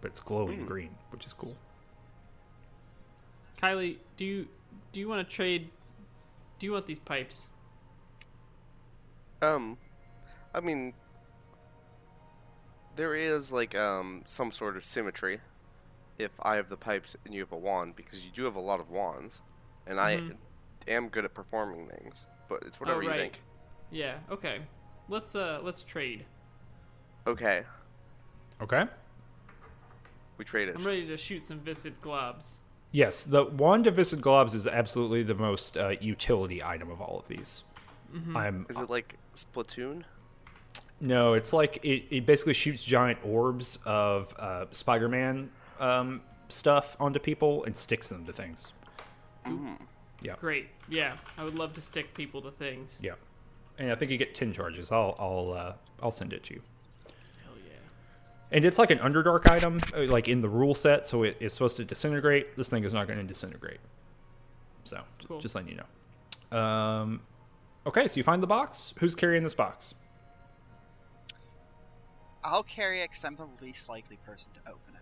[0.00, 1.56] but it's glowing green, which is cool.
[3.60, 4.46] Kylie, do you
[4.92, 5.70] do you want to trade?
[6.58, 7.48] Do you want these pipes?
[9.42, 9.78] Um,
[10.54, 10.94] I mean,
[12.96, 15.40] there is like um some sort of symmetry
[16.18, 18.60] if I have the pipes and you have a wand because you do have a
[18.60, 19.42] lot of wands,
[19.86, 20.36] and Mhm.
[20.88, 22.26] I am good at performing things.
[22.48, 23.18] But it's whatever you right.
[23.18, 23.42] think.
[23.90, 24.18] Yeah.
[24.30, 24.62] Okay.
[25.08, 26.26] Let's uh let's trade.
[27.26, 27.64] Okay,
[28.60, 28.84] Okay.
[30.36, 30.74] we traded.
[30.74, 30.78] It.
[30.80, 32.56] I'm ready to shoot some viscid globs.
[32.92, 37.18] Yes, the wand of Viscid Globs is absolutely the most uh, utility item of all
[37.18, 37.64] of these.
[38.36, 40.04] I'm Is it like Splatoon?
[41.00, 47.18] no, it's like it, it basically shoots giant orbs of uh, Spider-Man um, stuff onto
[47.18, 48.72] people and sticks them to things.
[50.22, 50.68] Yeah, Great.
[50.88, 53.00] Yeah, I would love to stick people to things.
[53.02, 53.14] yeah,
[53.78, 54.92] and I think you get ten charges.
[54.92, 56.62] I'll I'll uh, I'll send it to you.
[58.54, 58.64] Hell yeah.
[58.64, 61.54] And it's like an Underdark item, uh, like in the rule set, so it, it's
[61.54, 62.56] supposed to disintegrate.
[62.56, 63.80] This thing is not going to disintegrate.
[64.84, 65.40] So, Cool.
[65.40, 65.78] just letting you
[66.52, 66.58] know.
[66.58, 67.20] Um,
[67.86, 68.94] okay, so you find the box.
[68.98, 69.94] Who's carrying this box?
[72.44, 75.00] I'll carry it because I'm the least likely person to open it.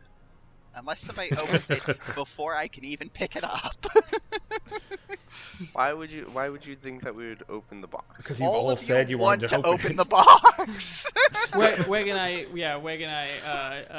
[0.74, 1.82] Unless somebody opens it
[2.14, 3.84] before I can even pick it up.
[5.72, 6.28] Why would you?
[6.32, 8.16] Why would you think that we would open the box?
[8.16, 11.10] Because you All of you want to open, the box.
[11.56, 13.92] Weg, Weg and I, yeah, Weg and I, uh,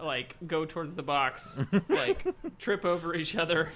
[0.00, 2.24] uh, like go towards the box, like
[2.58, 3.68] trip over each other,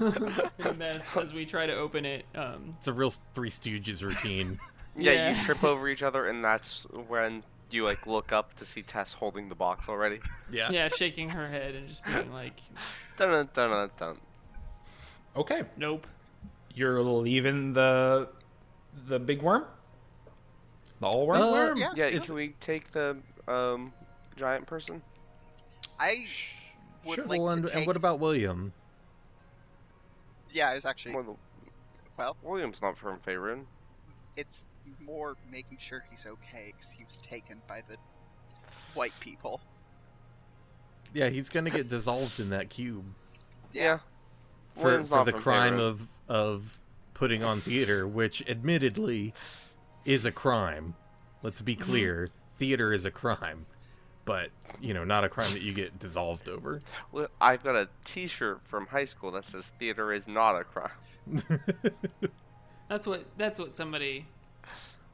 [0.00, 4.58] and as, as we try to open it, um, It's a real Three Stooges routine.
[4.96, 5.28] Yeah, Yeah.
[5.30, 9.14] you trip over each other, and that's when you like look up to see Tess
[9.14, 10.20] holding the box already.
[10.50, 10.70] yeah.
[10.70, 12.60] yeah, shaking her head and just being like,
[13.16, 14.16] Dun dun dun dun dun.
[15.36, 16.06] Okay, "Nope."
[16.76, 18.28] you're leaving the
[19.06, 19.64] the big worm,
[21.00, 21.40] the all worm.
[21.40, 21.76] Uh, Worm.
[21.78, 21.92] yeah.
[21.94, 23.16] Yeah, It's- can we take the
[23.48, 23.92] um
[24.36, 25.02] giant person?
[25.98, 26.26] I
[27.04, 27.26] would Sure.
[27.26, 27.76] like well, to and, take.
[27.76, 28.72] and what about William?
[30.50, 31.14] Yeah, I was actually.
[31.14, 31.38] Well,
[32.16, 33.66] Well, William's not from Faerun.
[34.36, 34.66] it's
[35.00, 37.96] more making sure he's okay because he was taken by the
[38.94, 39.60] white people.
[41.12, 43.04] Yeah, he's gonna get dissolved in that cube
[43.72, 44.00] Yeah.
[44.74, 45.80] For, for the crime Faerun.
[45.80, 46.78] of of
[47.14, 49.34] putting on theater, which admittedly
[50.04, 50.94] is a crime.
[51.42, 51.84] Let's be mm-hmm.
[51.84, 53.66] clear, theater is a crime,
[54.24, 56.80] but you know, not a crime that you get dissolved over.
[57.12, 60.90] Well, I've got a T-shirt from high school that says "Theater is not a crime."
[62.88, 64.26] That's what that's what somebody.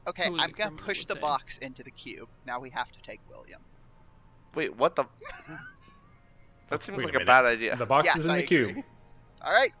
[0.07, 1.21] Okay, I'm gonna push the say?
[1.21, 2.27] box into the cube.
[2.45, 3.61] Now we have to take William.
[4.55, 5.05] Wait, what the?
[6.69, 7.27] That seems Wait like a minute.
[7.27, 7.75] bad idea.
[7.75, 8.83] The box Yes, is in I the cube.
[9.41, 9.53] Agree.
[9.53, 9.71] All right.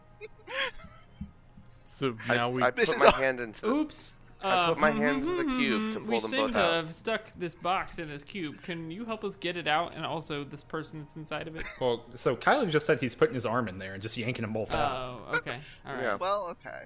[1.85, 3.67] So I, now we I This put is my a- hand into.
[3.67, 4.13] Oops.
[4.43, 6.59] I put Uh, my hand into the cube to we pull them seem both to
[6.59, 6.73] out.
[6.73, 8.63] have stuck this box in this cube.
[8.63, 11.63] Can you help us get it out, and also this person that's inside of it?
[11.79, 14.51] Well, so Kylie just said he's putting his arm in there and just yanking them
[14.53, 14.91] both out.
[15.31, 15.59] Oh, okay.
[15.85, 16.01] All right.
[16.03, 16.15] Yeah.
[16.15, 16.85] Well, okay.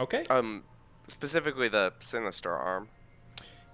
[0.00, 0.24] Okay.
[0.28, 0.64] Um,
[1.08, 2.88] specifically the sinister arm.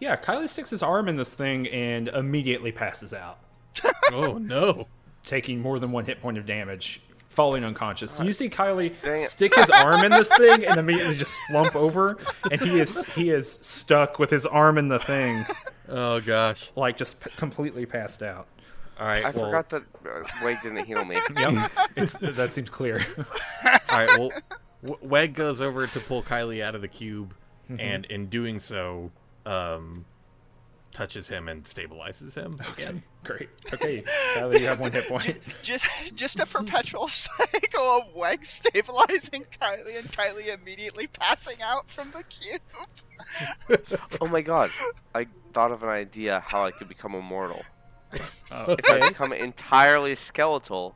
[0.01, 3.41] Yeah, Kylie sticks his arm in this thing and immediately passes out,
[4.15, 4.87] Oh no.
[5.25, 7.03] taking more than one hit point of damage,
[7.39, 8.11] falling unconscious.
[8.11, 9.31] So you see Kylie Dang it.
[9.31, 12.19] stick his arm in this thing and immediately just slump over,
[12.51, 15.47] and he is he is stuck with his arm in the thing,
[15.89, 16.73] Oh gosh.
[16.75, 18.49] like just p- completely passed out.
[18.99, 19.25] All right.
[19.25, 21.17] I well, forgot that uh, Wade didn't heal me.
[21.39, 23.07] Yep, it's that seems clear.
[23.65, 24.11] All right.
[24.19, 24.31] Well,
[24.85, 27.35] W- Weg goes over to pull Kylie out of the cube,
[27.71, 27.81] Mm-hmm.
[27.81, 29.11] and in doing so,
[29.47, 30.05] um,
[30.93, 33.03] touches him and stabilizes him again.
[33.25, 33.49] Great.
[33.75, 34.03] Okay,
[34.35, 35.39] Kylie, you have one hit point.
[35.63, 35.85] Just,
[36.17, 42.23] just a perpetual cycle of Weg stabilizing Kylie and Kylie immediately passing out from the
[42.25, 42.61] cube.
[44.21, 44.71] Oh my god!
[45.15, 47.63] I thought of an idea how I could become immortal.
[48.51, 50.95] Oh, If I become entirely skeletal,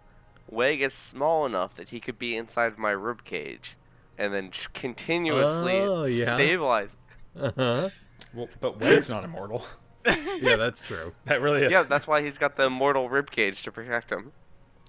[0.49, 3.77] Wade is small enough that he could be inside my rib cage,
[4.17, 6.35] and then just continuously Oh, yeah.
[6.35, 6.97] stabilize.
[7.39, 7.91] Uh huh.
[8.33, 9.65] well, but Weg's not immortal.
[10.43, 11.13] Yeah, that's true.
[11.27, 11.71] That really is.
[11.71, 14.33] Yeah, that's why he's got the immortal rib cage to protect him.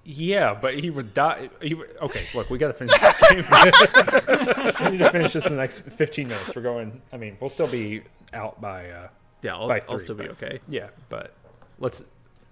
[0.06, 1.50] Yeah, but he would die.
[1.62, 3.46] He would, okay, look, we got to finish this game.
[4.86, 6.56] we need to finish this in the next 15 minutes.
[6.56, 7.02] We're going.
[7.14, 8.02] I mean, we'll still be
[8.34, 8.90] out by.
[8.90, 9.08] Uh,
[9.44, 10.60] Yeah, I'll, By I'll three, still be okay.
[10.68, 11.34] yeah, but
[11.80, 12.04] let's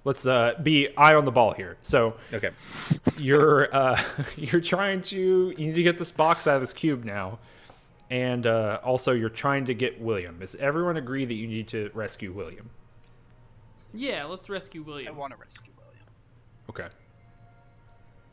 [0.03, 1.77] let's uh, be eye on the ball here.
[1.81, 2.51] So Okay.
[3.17, 4.01] you're uh,
[4.37, 5.17] you're trying to
[5.57, 7.39] you need to get this box out of this cube now,
[8.11, 10.37] and uh, also you're trying to get William.
[10.39, 12.69] Does everyone agree that you need to rescue William?
[13.93, 15.15] Yeah, let's rescue William.
[15.15, 16.05] I want to rescue William.
[16.69, 16.87] Okay.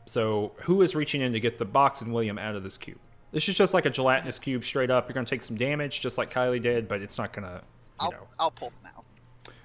[0.05, 2.99] So who is reaching in to get the box and William out of this cube?
[3.31, 5.07] This is just like a gelatinous cube straight up.
[5.07, 7.61] You're gonna take some damage, just like Kylie did, but it's not gonna,
[8.01, 8.27] you I'll, know.
[8.37, 9.05] I'll pull them out.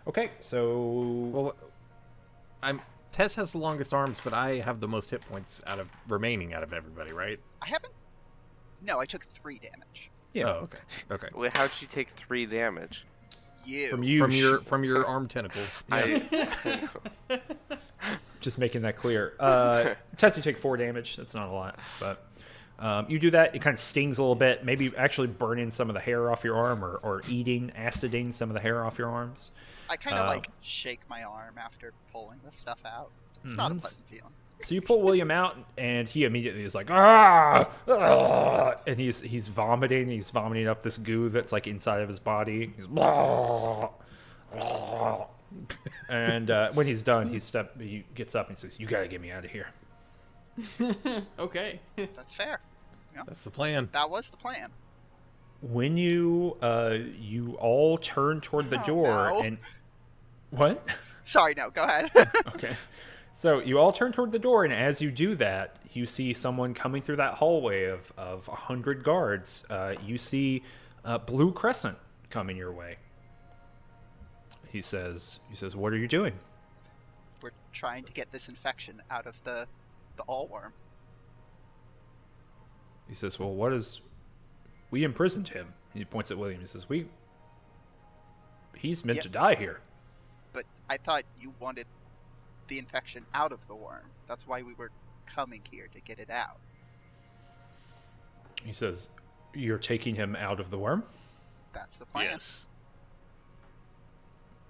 [0.06, 0.78] Okay, so
[1.32, 1.56] Well,
[2.62, 2.80] I'm.
[3.10, 6.52] Tess has the longest arms, but I have the most hit points out of remaining
[6.52, 7.38] out of everybody, right?
[7.62, 7.92] I haven't.
[8.84, 10.10] No, I took three damage.
[10.32, 10.78] yeah, Oh, okay.
[11.10, 11.28] Okay.
[11.34, 13.06] Wait, how'd you take three damage?
[13.64, 13.88] You.
[13.88, 15.84] from you, from your from your arm tentacles.
[15.90, 16.88] I,
[18.40, 19.32] just making that clear.
[19.40, 21.16] Uh, Tess, you take four damage.
[21.16, 22.26] That's not a lot, but
[22.78, 23.54] um, you do that.
[23.54, 24.64] It kind of stings a little bit.
[24.66, 28.50] Maybe actually burning some of the hair off your arm, or, or eating, aciding some
[28.50, 29.50] of the hair off your arms.
[29.88, 33.10] I kind of uh, like shake my arm after pulling this stuff out.
[33.44, 33.80] It's not a Mhm.
[33.80, 34.32] pleasant feeling.
[34.60, 39.46] So you pull William out, and he immediately is like, ah, ah," and he's he's
[39.48, 40.08] vomiting.
[40.08, 42.72] He's vomiting up this goo that's like inside of his body.
[42.76, 43.90] He's "Blah,
[44.52, 45.26] blah."
[46.08, 49.20] and uh, when he's done, he step he gets up and says, "You gotta get
[49.20, 49.68] me out of here."
[51.38, 51.80] Okay.
[51.96, 52.60] That's fair.
[53.26, 53.88] That's the plan.
[53.92, 54.70] That was the plan.
[55.62, 59.40] When you uh you all turn toward the Oh, door no.
[59.40, 59.58] and
[60.50, 60.84] what?
[61.24, 62.10] Sorry, no, go ahead.
[62.54, 62.76] Okay.
[63.36, 66.72] So you all turn toward the door, and as you do that, you see someone
[66.72, 69.64] coming through that hallway of of a hundred guards.
[69.68, 70.62] Uh, you see
[71.04, 71.98] uh, Blue Crescent
[72.30, 72.96] coming your way.
[74.70, 76.34] He says, "He says, what are you doing?"
[77.42, 79.66] We're trying to get this infection out of the
[80.16, 80.72] the all worm.
[83.08, 84.00] He says, "Well, what is?
[84.92, 86.60] We imprisoned him." He points at William.
[86.60, 87.08] He says, "We.
[88.76, 89.22] He's meant Yep.
[89.24, 89.80] to die here."
[90.52, 91.86] But I thought you wanted
[92.68, 94.10] the infection out of the worm.
[94.28, 94.90] That's why we were
[95.26, 96.58] coming here to get it out.
[98.62, 99.10] He says,
[99.52, 101.04] "You're taking him out of the worm."
[101.72, 102.26] That's the plan.
[102.30, 102.66] Yes.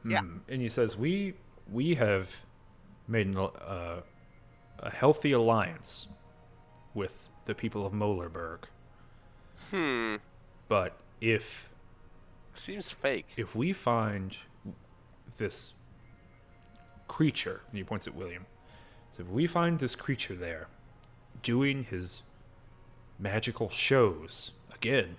[0.06, 0.20] Yeah.
[0.20, 0.38] Hmm.
[0.48, 1.34] And he says, "We
[1.70, 2.44] we have
[3.06, 4.00] made an, uh,
[4.78, 6.08] a healthy alliance
[6.94, 8.64] with the people of Molerberg.
[9.70, 10.16] Hmm.
[10.68, 11.68] But if
[12.54, 13.26] Seems fake.
[13.36, 14.36] if we find
[15.36, 15.74] this
[17.08, 18.46] creature," and he points at William,
[19.10, 20.68] so if we find this creature there
[21.42, 22.22] doing his
[23.18, 25.16] magical shows again,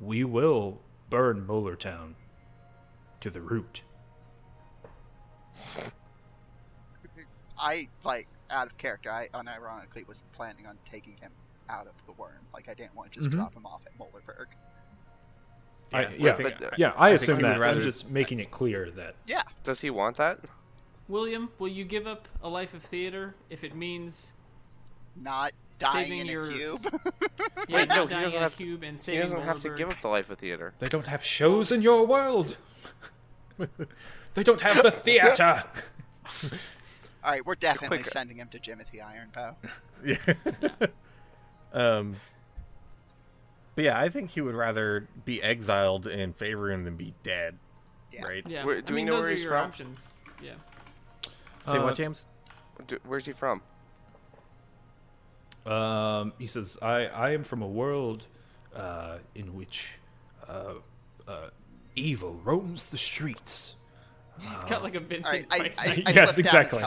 [0.00, 2.14] we will burn Molertown
[3.20, 3.82] to the root."
[7.58, 9.10] I like out of character.
[9.12, 11.30] I unironically was planning on taking him
[11.68, 12.46] out of the worm.
[12.54, 13.34] Like I didn't want to just Mhm.
[13.34, 14.46] drop him off at Molerberg.
[15.92, 17.58] I, Yeah, yeah, I think- yeah, I, I assume that.
[17.58, 20.40] rather- I'm just making it clear that Yeah, Does he want that?
[21.10, 24.32] William, will you give up a life of theater if it means
[25.16, 26.78] not dying Saving in a your- cube.
[27.68, 29.58] yeah, Wait, not no, he doesn't in a have to- cube and He doesn't have
[29.60, 30.72] to give up the life of theater.
[30.78, 32.56] they don't have shows in your world.
[34.34, 35.64] they don't have the theater.
[37.22, 39.56] All right, we're definitely sending him to Jimothy Ironbow.
[40.04, 40.86] Yeah.
[41.72, 42.16] Um.
[43.74, 47.58] But yeah, I think he would rather be exiled in Faerun than be dead.
[48.12, 48.24] Yeah.
[48.24, 48.44] Right.
[48.46, 49.66] Yeah, Where- I do we mean, know those where are he's your from?
[49.68, 50.08] options.
[50.42, 50.52] Yeah.
[51.66, 52.26] Say Uh, what, James?
[52.86, 53.62] Do, where's he from?
[55.66, 58.26] Um, he says, "I I am from a world
[58.74, 59.92] uh, in which
[60.48, 60.74] uh,
[61.28, 61.50] uh,
[61.94, 63.74] evil roams the streets."
[64.40, 65.86] He's got like a Vincent right, I, Price.
[65.86, 66.82] I, I Yes, exactly.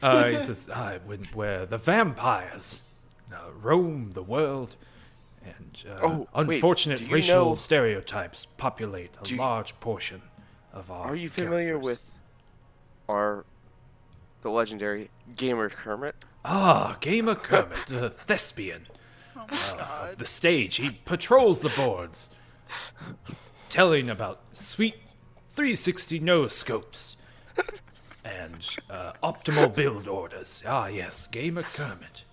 [0.00, 2.82] Uh, he says, "I when where the vampires
[3.32, 4.76] uh, roam the world."
[5.44, 10.22] And uh, Oh, unfortunate do you racial know- stereotypes populate a Do you- large portion
[10.72, 11.08] of our.
[11.08, 11.84] Are you familiar characters.
[11.84, 12.18] with
[13.08, 13.44] our
[14.42, 16.16] the legendary gamer Kermit?
[16.44, 18.82] Ah, Gamer Kermit, the thespian
[19.36, 20.10] Oh my uh, god.
[20.10, 20.76] of the stage.
[20.76, 22.30] He patrols the boards,
[23.70, 24.96] telling about sweet
[25.48, 27.16] 360 no scopes
[28.24, 30.62] and uh, optimal build orders.
[30.66, 32.24] Ah, yes, Gamer Kermit.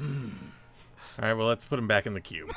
[0.00, 0.06] All
[1.18, 1.34] right.
[1.34, 2.52] Well, let's put him back in the cube.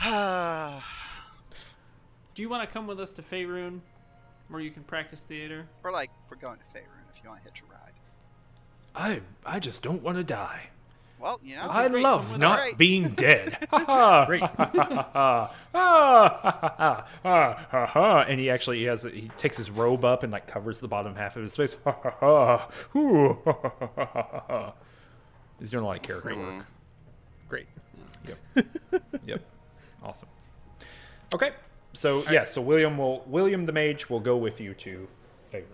[2.38, 3.80] Do you want to come with us to Faerun,
[4.48, 5.66] where you can practice theater?
[5.82, 7.92] we're like, we're going to Faerun if you want to hitch a ride.
[8.94, 10.70] I I just don't want to die.
[11.20, 12.74] Well, you know, I great, come love with not us.
[12.74, 13.56] being dead.
[13.70, 14.40] Ha ha Great.
[14.40, 18.20] ha ha ha ha ha ha.
[18.28, 20.86] And he actually he has a, he takes his robe up and like covers the
[20.88, 21.76] bottom half of his face.
[21.84, 22.68] Ha ha ha.
[22.96, 24.72] Ooh, ha, ha, ha, ha, ha, ha.
[25.58, 26.64] He's doing a lot of character work.
[27.48, 27.66] Great.
[28.28, 28.64] Yep.
[29.26, 29.40] yep.
[30.02, 30.28] Awesome.
[31.34, 31.50] Okay.
[31.92, 35.08] So yeah, so William will William the mage will go with you to
[35.48, 35.66] favor.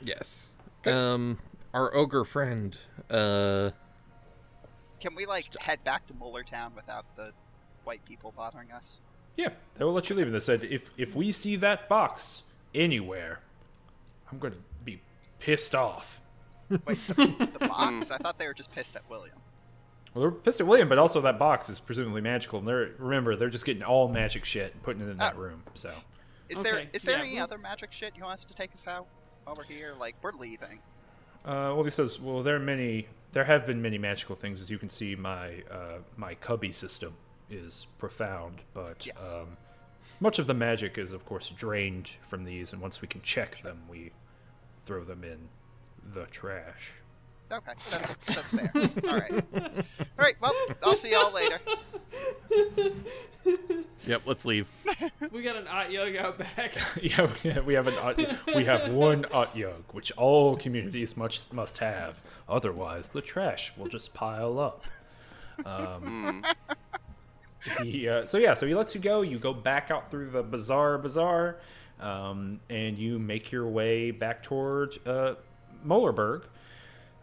[0.00, 0.50] Yes.
[0.86, 1.38] Um,
[1.72, 2.76] our ogre friend.
[3.10, 3.70] Uh,
[5.00, 7.32] can we like head back to Mullertown without the
[7.84, 9.00] white people bothering us?
[9.36, 10.26] Yeah, they will let you leave.
[10.26, 12.42] And they said if if we see that box
[12.74, 13.40] anywhere,
[14.30, 15.00] I'm gonna be
[15.40, 16.20] pissed off.
[16.70, 18.10] Wait, the, the box?
[18.10, 19.36] I thought they were just pissed at William.
[20.14, 22.60] Well, they're pissed at William, but also that box is presumably magical.
[22.60, 25.40] And they're remember they're just getting all magic shit and putting it in that Oh.
[25.40, 25.62] room.
[25.74, 25.92] So
[26.48, 28.72] Is there Okay, is there yeah, any other magic shit you want us to take
[28.74, 29.06] us out
[29.44, 29.94] while we're here?
[29.98, 30.80] Like we're leaving.
[31.44, 34.60] Uh, well, he says, well, there are many, there have been many magical things.
[34.62, 37.14] As you can see, my uh, my cubby system
[37.50, 39.22] is profound, but Yes.
[39.22, 39.56] um,
[40.20, 42.72] much of the magic is, of course, drained from these.
[42.72, 44.12] And once we can check them, we
[44.82, 45.48] throw them in
[46.02, 46.92] the trash.
[47.52, 48.70] Okay, that's that's fair.
[48.74, 49.60] All right, all
[50.18, 50.34] right.
[50.40, 51.60] Well, I'll see y'all later.
[54.06, 54.22] yep.
[54.26, 54.68] Let's leave.
[55.30, 56.74] We got an Otyugh out back.
[57.02, 61.78] yeah, we- we have an Ut- we have one Otyugh, which all communities must must
[61.78, 62.20] have.
[62.48, 64.82] Otherwise, the trash will just pile up.
[65.64, 66.44] Um,
[67.82, 69.22] he, uh, so yeah, so he lets you go.
[69.22, 71.58] You go back out through the bazaar, bazaar,
[72.00, 75.34] um, and you make your way back towards uh,
[75.86, 76.44] Moellerberg.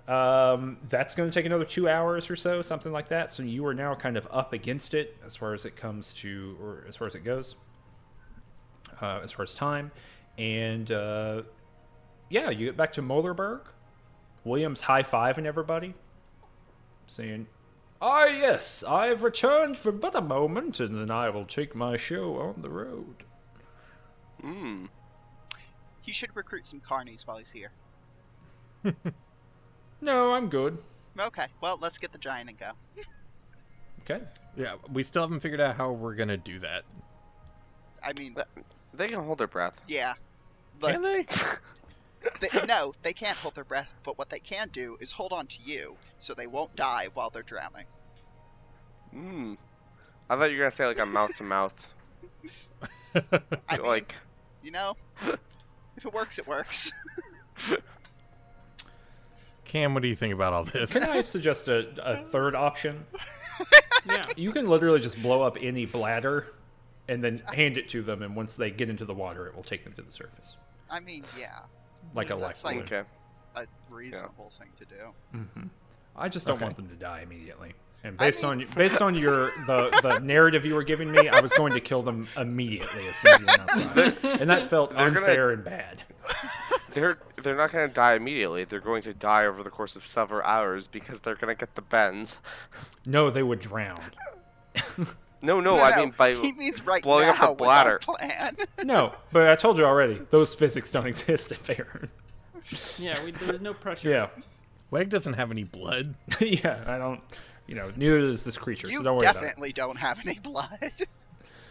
[0.08, 3.32] Um, that's going to take another two hours or so, something like that.
[3.32, 6.58] So you are now kind of up against it as far as it comes to,
[6.62, 7.56] or as far as it goes
[9.02, 9.91] uh, as far as time.
[10.38, 11.43] And uh,
[12.30, 13.62] yeah, you get back to Moellerberg.
[14.43, 15.93] William's high fiving everybody,
[17.06, 17.47] saying,
[18.02, 22.38] Ah, yes, I've returned for but a moment, and then I will take my show
[22.38, 23.24] on the road.
[24.41, 24.86] Hmm.
[26.02, 27.72] He should recruit some carnies while he's here.
[30.02, 30.78] No, I'm good.
[31.20, 32.72] Okay, well, let's get the giant and go.
[34.02, 34.24] Okay.
[34.58, 36.84] Yeah, we still haven't figured out how we're gonna do that.
[38.04, 38.36] I mean,
[38.93, 39.80] They can hold their breath.
[39.88, 40.14] yeah.
[40.82, 41.28] Look, Can they?
[42.39, 45.45] they, no, they can't hold their breath, but what they can do is hold on
[45.45, 47.86] to you so they won't die while they're drowning.
[49.12, 49.54] Hmm.
[50.30, 51.93] I thought you were gonna say like a mouth to mouth.
[53.16, 54.16] I mean, Like,
[54.64, 54.95] you know,
[55.97, 56.91] if it works, it works.
[59.72, 60.92] Cam, what do you think about all this?
[60.92, 63.06] Can I suggest a, a third option?
[64.06, 64.26] yeah.
[64.36, 66.48] You can literally just blow up any bladder
[67.08, 69.64] and then hand it to them, and once they get into the water, it will
[69.64, 70.58] take them to the surface.
[70.90, 71.60] I mean, yeah,
[72.14, 73.06] Like a life That's like- balloon.
[73.06, 73.10] okay.
[73.56, 75.14] a reasonable thing to do.
[75.38, 75.68] Mm-hmm.
[76.18, 76.66] I just don't Okay.
[76.66, 77.72] want them to die immediately.
[78.04, 81.30] And I based mean- on based on your the, the narrative you were giving me,
[81.30, 84.70] I was going to kill them immediately as soon as you went outside, and that
[84.70, 86.02] felt They're gonna- unfair and bad.
[86.94, 88.64] They're they're not gonna die immediately.
[88.64, 91.82] They're going to die over the course of several hours because they're gonna get the
[91.82, 92.39] bends.
[93.06, 94.02] No, they would drown.
[95.44, 97.58] No, no, No, I no, mean by he means right blowing now up the with
[97.58, 97.98] bladder.
[98.00, 98.56] plan.
[98.84, 102.10] No, but I told you already, those physics don't exist in Faerun.
[103.00, 104.08] Yeah, we, there was no pressure.
[104.08, 104.28] Yeah,
[104.92, 106.14] Weg doesn't have any blood.
[106.39, 107.22] yeah, I don't.
[107.66, 109.48] You know, neither does this creature, you so don't worry about it.
[109.48, 110.92] definitely don't have any blood.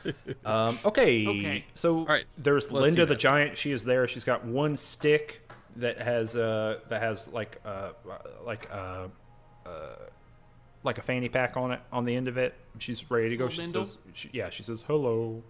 [0.44, 1.26] Um, okay.
[1.26, 1.64] Okay.
[1.74, 3.58] So right, there's let's Linda the giant.
[3.58, 4.08] She is there.
[4.08, 7.90] She's got one stick that has uh that has like uh
[8.44, 9.08] like uh,
[9.66, 9.68] uh
[10.82, 12.54] like a fanny pack on it on the end of it.
[12.78, 13.44] She's ready to go.
[13.44, 13.84] Little She bindle?
[13.84, 15.42] says, she, "Yeah." She says, "Hello,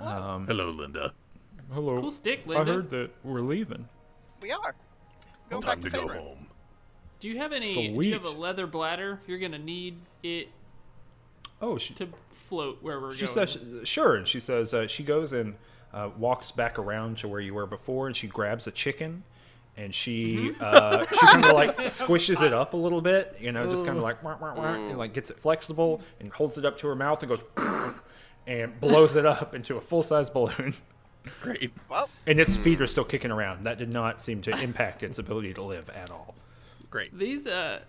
[0.00, 1.12] um, Hello, Linda.
[1.72, 2.70] hello." Cool stick, Linda.
[2.70, 3.88] I heard that we're leaving.
[4.40, 4.74] we are.
[5.50, 6.46] Go It's time to go home.
[7.20, 7.74] Do you have any?
[7.74, 9.20] Do you have a leather bladder?
[9.26, 10.48] You're gonna need it
[11.60, 12.08] Oh, she to
[12.48, 13.46] float where we're she going.
[13.46, 15.54] says sure, and she says uh, she goes and
[15.92, 19.24] uh, walks back around to where you were before, and she grabs a chicken,
[19.76, 23.68] and she uh, she kind of like squishes it up a little bit, you know,
[23.70, 26.64] just kind of like wah, wah, wah, and like gets it flexible and holds it
[26.64, 27.42] up to her mouth and goes
[28.46, 30.74] and blows it up into a full size balloon,
[31.40, 31.72] Great.
[31.88, 33.64] Well, and its feet are still kicking around.
[33.64, 36.34] That did not seem to impact its ability to live at all.
[36.90, 37.16] Great.
[37.18, 37.80] These uh,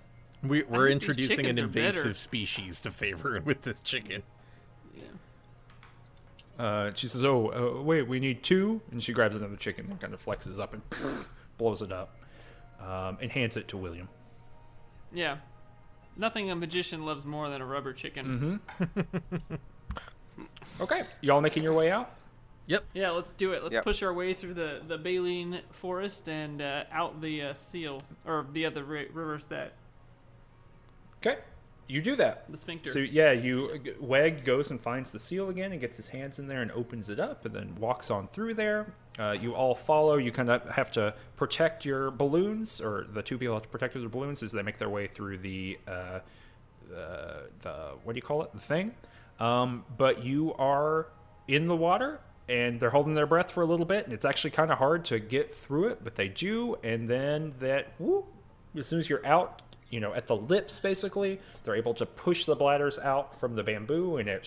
[0.43, 1.88] We, we're introducing an chickens are better.
[1.88, 4.24] invasive species to favor with this chicken.
[6.60, 8.82] Uh, she says, "Oh, uh, wait, we need two.
[8.91, 10.82] and she grabs another chicken and kind of flexes up and
[11.58, 12.16] blows it up,
[12.80, 14.10] um, and hands it to William.
[15.14, 15.38] yeah,
[16.16, 18.60] nothing a magician loves more than a rubber chicken.
[20.80, 22.14] Okay, y'all making your way out?
[22.68, 22.84] Yep.
[22.93, 23.64] Yeah, let's do it.
[23.64, 23.84] Let's Yep.
[23.84, 28.45] push our way through the the baleen forest and uh, out the uh, seal or
[28.53, 29.74] the other ri- rivers that
[31.20, 31.39] Okay,
[31.88, 32.50] you do that.
[32.50, 32.90] the sphincter.
[32.90, 36.48] So yeah, you Weg goes and finds the seal again and gets his hands in
[36.48, 38.94] there and opens it up and then walks on through there.
[39.18, 40.18] Uh, you all follow.
[40.18, 43.94] You kind of have to protect your balloons, or the two people have to protect
[43.96, 46.20] their balloons as they make their way through the uh,
[46.90, 48.54] the, the what do you call it?
[48.54, 48.94] The thing.
[49.40, 51.08] Um, but you are
[51.48, 52.20] in the water
[52.50, 55.04] and they're holding their breath for a little bit, and it's actually kind of hard
[55.06, 56.78] to get through it, but they do.
[56.84, 58.26] And then that whoop,
[58.78, 62.46] as soon as you're out, you know, at the lips, basically, they're able to push
[62.46, 64.46] the bladders out from the bamboo, and it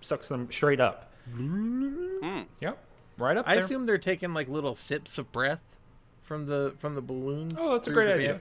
[0.00, 1.12] sucks them straight up.
[1.32, 2.42] Hmm.
[2.60, 2.78] Yep,
[3.18, 3.64] right up I there.
[3.64, 5.76] assume they're taking like little sips of breath
[6.22, 7.54] from the from the balloons.
[7.56, 8.34] Oh, that's a great idea.
[8.34, 8.40] ba-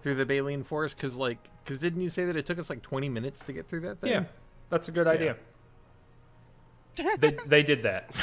[0.00, 2.82] through the baleen forest, because like, because didn't you say that it took us like
[2.82, 4.10] 20 minutes to get through that thing?
[4.10, 4.24] yeah,
[4.70, 5.36] that's a good idea.
[7.18, 8.10] they they did that.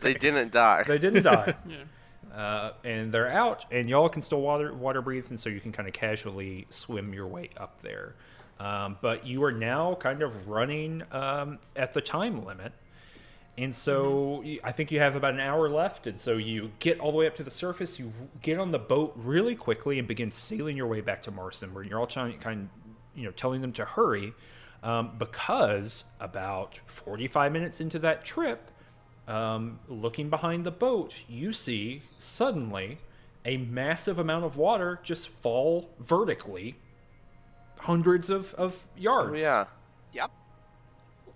[0.00, 0.82] They didn't die.
[0.86, 1.54] They didn't die.
[1.68, 1.76] yeah.
[2.34, 5.72] Uh, and they're out, and y'all can still water water breathe, and so you can
[5.72, 8.14] kind of casually swim your way up there.
[8.58, 12.72] Um, but you are now kind of running um, at the time limit,
[13.56, 17.12] and so I think you have about an hour left, and so you get all
[17.12, 18.00] the way up to the surface.
[18.00, 18.12] You
[18.42, 21.84] get on the boat really quickly and begin sailing your way back to Marston, where
[21.84, 24.32] you're all trying, kind, of, you know, telling them to hurry,
[24.82, 28.70] um, because about 45 minutes into that trip,
[29.26, 32.98] um, looking behind the boat, you see suddenly
[33.44, 36.76] a massive amount of water just fall vertically
[37.80, 39.42] hundreds of, of Oh, yards.
[39.42, 39.66] yeah.
[40.12, 40.30] Yep.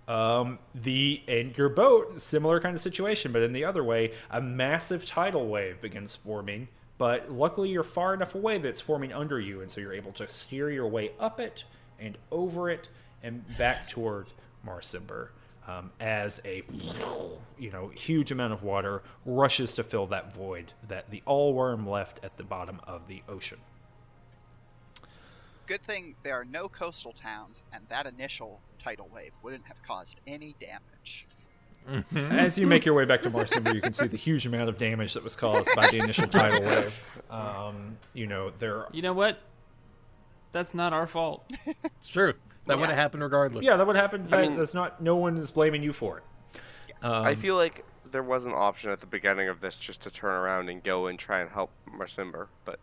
[0.07, 4.41] Um, the and your boat, similar kind of situation, but in the other way, a
[4.41, 6.67] massive tidal wave begins forming.
[6.97, 10.11] But luckily, you're far enough away that it's forming under you, and so you're able
[10.13, 11.63] to steer your way up it
[11.99, 12.87] and over it
[13.21, 14.27] and back toward
[14.65, 15.29] Marsember.
[15.69, 16.63] Um, as a
[17.59, 21.87] you know huge amount of water rushes to fill that void that the all worm
[21.87, 23.59] left at the bottom of the ocean.
[25.67, 30.19] Good thing there are no coastal towns, and that initial tidal wave wouldn't have caused
[30.25, 31.27] any damage.
[32.15, 34.77] As you make your way back to Marsember, you can see the huge amount of
[34.77, 37.03] damage that was caused by the initial tidal wave.
[37.29, 38.87] Um, you know, there.
[38.91, 39.39] You know what?
[40.51, 41.51] That's not our fault.
[41.99, 42.33] It's true.
[42.69, 43.65] That would have happened regardless.
[43.65, 44.29] Yeah, that would happen.
[44.31, 45.01] I mean- that's not.
[45.01, 46.23] No one is blaming you for it.
[46.87, 46.97] Yes.
[47.03, 50.11] I Um, feel like there was an option at the beginning of this just to
[50.11, 52.79] turn around and go and try and help Marsember, but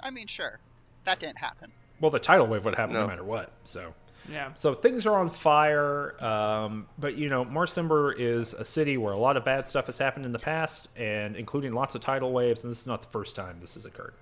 [0.00, 0.60] I mean, sure,
[1.04, 1.72] that didn't happen.
[2.00, 3.06] Well, the tidal wave would happen no, No.
[3.08, 3.52] matter what.
[3.64, 3.94] So,
[4.28, 4.52] Yeah.
[4.54, 6.22] so things are on fire.
[6.24, 9.98] Um, but you know, Marsember is a city where a lot of bad stuff has
[9.98, 12.62] happened in the past, and including lots of tidal waves.
[12.64, 14.14] And this is not the first time this has occurred.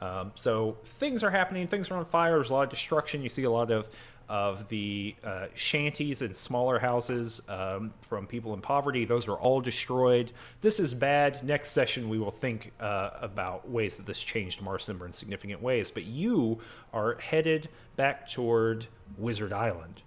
[0.00, 1.66] Um, so things are happening.
[1.66, 2.34] Things are on fire.
[2.34, 3.22] There's a lot of destruction.
[3.22, 3.88] You see a lot of
[4.28, 9.04] of the uh, shanties and smaller houses um, from people in poverty.
[9.06, 10.32] Those are all destroyed.
[10.60, 11.42] This is bad.
[11.44, 15.90] Next session, we will think uh, about ways that this changed Marsember in significant ways.
[15.90, 16.58] But you
[16.92, 20.02] are headed back toward Wizard Island.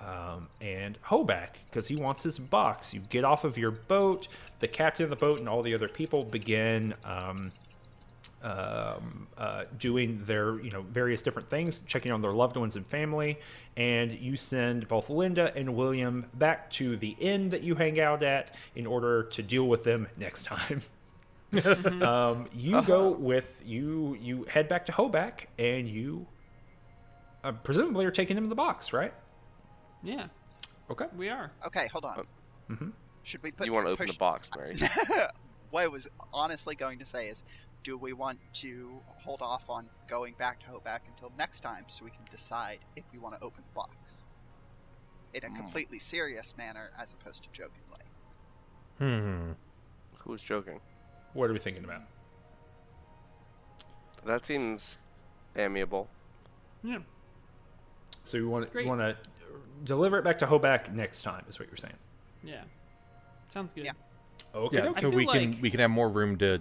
[0.00, 2.94] Um, and Hoback, because he wants his box.
[2.94, 4.28] You get off of your boat.
[4.60, 7.50] The captain of the boat and all the other people begin um,
[8.42, 12.86] um, uh, doing their you know various different things, checking on their loved ones and
[12.86, 13.38] family,
[13.76, 18.22] and you send both Linda and William back to the inn that you hang out
[18.22, 20.82] at in order to deal with them next time.
[22.02, 26.26] um, you go with you you head back to Hoback and you
[27.42, 29.12] uh, presumably are taking him in the box, right?
[30.02, 30.26] Yeah.
[30.90, 31.06] Okay.
[31.16, 31.52] We are.
[31.66, 32.26] Okay, hold on.
[33.22, 33.66] Should we put?
[33.66, 34.76] you want to open push- the box, Mary.
[35.70, 37.44] what I was honestly going to say is,
[37.82, 42.04] do we want to hold off on going back to Hoback until next time so
[42.04, 44.24] we can decide if we want to open the box
[45.32, 45.54] in a Hmm.
[45.56, 48.04] completely serious manner as opposed to jokingly?
[48.98, 49.52] Hmm.
[50.18, 50.80] Who's joking?
[51.32, 52.02] What are we thinking about?
[54.24, 54.98] That seems
[55.56, 56.08] amiable.
[56.82, 56.98] Yeah.
[58.24, 58.84] So you want Great.
[58.84, 59.16] you want to
[59.84, 61.96] deliver it back to Hoback next time, is what you're saying?
[62.42, 62.64] Yeah.
[63.50, 63.84] Sounds good.
[63.84, 63.92] Yeah.
[64.54, 64.76] Okay.
[64.78, 66.60] Yeah, so feel we can we can have more room to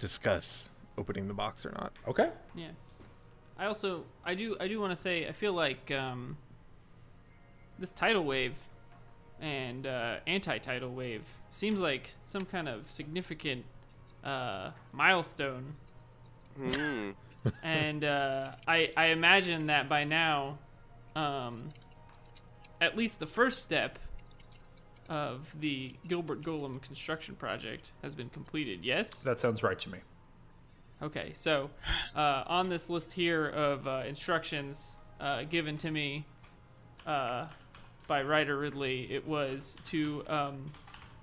[0.00, 1.92] discuss opening the box or not.
[2.08, 2.30] Okay.
[2.56, 2.70] Yeah.
[3.58, 6.36] I also I do I do want to say I feel like um,
[7.78, 8.54] this tidal wave
[9.40, 13.64] and uh, anti-tidal wave seems like some kind of significant
[14.24, 15.74] uh, milestone,
[16.56, 17.10] Hmm.
[17.62, 20.58] and uh, I I imagine that by now,
[21.16, 21.68] um,
[22.80, 23.98] at least the first step
[25.10, 28.84] of the Gilbert Golem construction project has been completed.
[28.84, 29.12] Yes.
[29.22, 29.98] That sounds right to me.
[31.02, 31.68] Okay, so
[32.14, 36.24] uh, on this list here of uh, instructions uh, given to me
[37.06, 37.46] uh,
[38.06, 40.70] by Ryder Ridley, it was to um,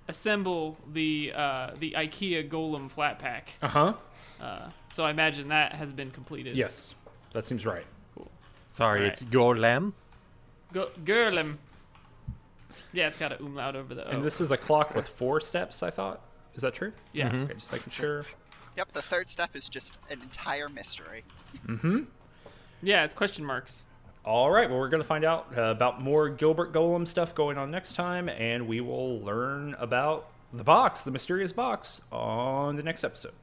[0.07, 3.53] assemble the uh, the IKEA Golem flat pack.
[3.61, 3.93] Uh huh.
[4.41, 6.55] Uh, so I imagine that has been completed.
[6.57, 6.93] Yes,
[7.33, 7.85] that seems right.
[8.15, 8.29] Cool.
[8.73, 9.13] Sorry, Alright.
[9.13, 9.59] it's Golem.
[9.59, 9.93] lamb.
[10.73, 11.57] Go- Gerlem.
[12.93, 14.09] Yeah, it's got an umlaut over the O.
[14.09, 15.83] And this is a clock with four steps.
[15.83, 16.21] I thought.
[16.55, 16.91] Is that true?
[17.13, 17.27] yeah.
[17.27, 18.23] Okay, just making sure.
[18.77, 21.23] Yep, the third step is just an entire mystery.
[21.67, 22.03] Mm-hmm.
[22.81, 23.83] Yeah, it's question marks.
[24.23, 24.69] All right.
[24.69, 27.93] Well, we're going to find out uh, about more Gilbert Golem stuff going on next
[27.93, 33.33] time, and we will learn about the box, the mysterious box, on the next episode.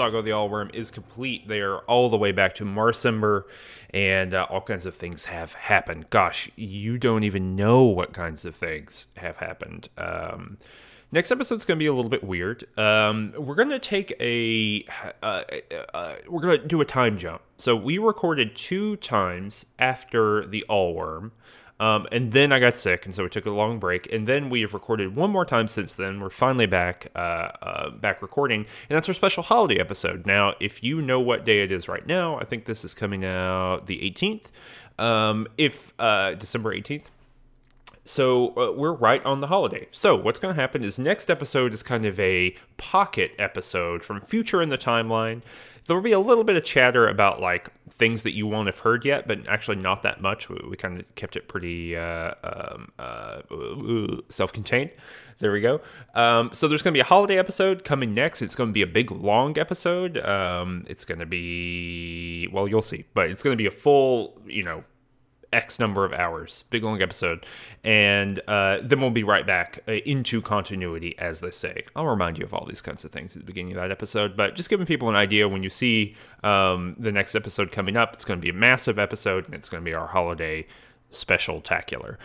[0.00, 1.46] Saga of the Allworm is complete.
[1.46, 3.42] They are all the way back to Marsember,
[3.92, 6.08] and uh, all kinds of things have happened.
[6.08, 9.90] Gosh, you don't even know what kinds of things have happened.
[9.98, 10.56] Um,
[11.12, 12.64] next episode's going to be a little bit weird.
[12.78, 14.86] Um, we're going to take a,
[15.22, 15.42] uh,
[15.92, 17.42] uh, we're going to do a time jump.
[17.58, 21.32] So we recorded two times after the Allworm.
[21.80, 24.12] Um, and then I got sick, and so we took a long break.
[24.12, 26.20] And then we have recorded one more time since then.
[26.20, 30.26] We're finally back, uh, uh, back recording, and that's our special holiday episode.
[30.26, 33.24] Now, if you know what day it is right now, I think this is coming
[33.24, 34.44] out the 18th.
[35.02, 37.06] Um, if uh, December 18th.
[38.04, 39.88] So uh, we're right on the holiday.
[39.92, 44.20] So what's going to happen is next episode is kind of a pocket episode from
[44.20, 45.42] future in the timeline.
[45.86, 48.80] There will be a little bit of chatter about like things that you won't have
[48.80, 50.48] heard yet, but actually not that much.
[50.48, 53.40] We, we kind of kept it pretty uh, um, uh,
[54.28, 54.92] self-contained.
[55.40, 55.80] There we go.
[56.14, 58.42] Um, so there's going to be a holiday episode coming next.
[58.42, 60.18] It's going to be a big, long episode.
[60.18, 64.40] Um, it's going to be well, you'll see, but it's going to be a full,
[64.46, 64.84] you know,
[65.52, 67.44] X number of hours, big long episode,
[67.82, 71.84] and uh, then we'll be right back uh, into continuity, as they say.
[71.96, 74.36] I'll remind you of all these kinds of things at the beginning of that episode,
[74.36, 78.14] but just giving people an idea when you see um, the next episode coming up,
[78.14, 80.66] it's going to be a massive episode, and it's going to be our holiday
[81.10, 82.16] special tacular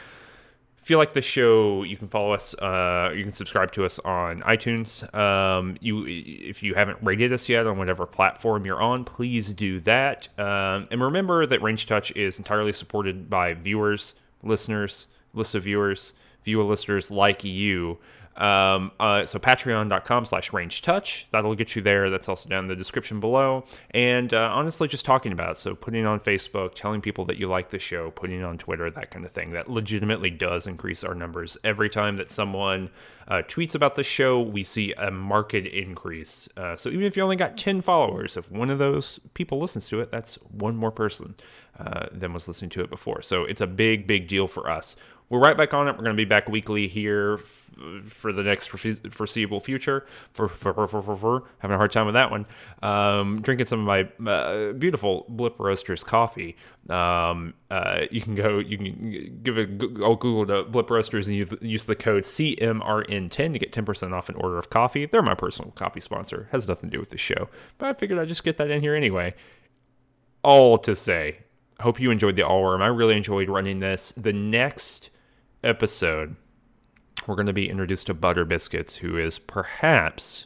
[0.86, 2.54] if you like the show, you can follow us.
[2.54, 5.12] Uh, you can subscribe to us on iTunes.
[5.16, 9.80] Um, you, if you haven't rated us yet on whatever platform you're on, please do
[9.80, 10.28] that.
[10.38, 14.14] Um, and remember that Range Touch is entirely supported by viewers,
[14.44, 16.14] listeners, list of viewers,
[16.44, 17.98] viewer listeners like you.
[18.38, 21.28] Um, uh, so patreon.com slash range touch.
[21.32, 22.10] That'll get you there.
[22.10, 23.66] That's also down in the description below.
[23.92, 25.58] And uh, honestly, just talking about it.
[25.58, 28.58] So putting it on Facebook, telling people that you like the show, putting it on
[28.58, 29.52] Twitter, that kind of thing.
[29.52, 31.58] That legitimately does increase our numbers.
[31.64, 32.90] Every time that someone
[33.28, 36.50] uh, tweets about the show, we see a marked increase.
[36.58, 39.88] Uh, so even if you only got 10 followers, if one of those people listens
[39.88, 41.36] to it, that's one more person
[41.80, 43.22] uh, than was listening to it before.
[43.22, 44.96] So it's a big, big deal for us
[45.30, 45.92] we're right back on it.
[45.92, 47.72] We're going to be back weekly here f-
[48.10, 50.06] for the next foreseeable future.
[50.32, 52.46] For, for, for, for, having a hard time with that one.
[52.84, 56.56] Um, drinking some of my uh, beautiful Blip Roasters coffee.
[56.90, 59.68] Um, uh, you can go, you can give a
[60.04, 64.36] I'll Google the Blip Roasters and use the code CMRN10 to get 10% off an
[64.36, 65.08] order of coffee.
[65.08, 66.50] They're my personal coffee sponsor.
[66.52, 67.50] Has nothing to do with the show,
[67.80, 69.34] but I figured I'd just get that in here anyway.
[70.44, 71.40] All to say,
[71.80, 72.84] I hope you enjoyed the all worm.
[72.84, 74.14] I really enjoyed running this.
[74.16, 75.10] The next
[75.66, 76.36] episode,
[77.28, 80.46] we're going to be introduced to Butter Biscuits, who is perhaps,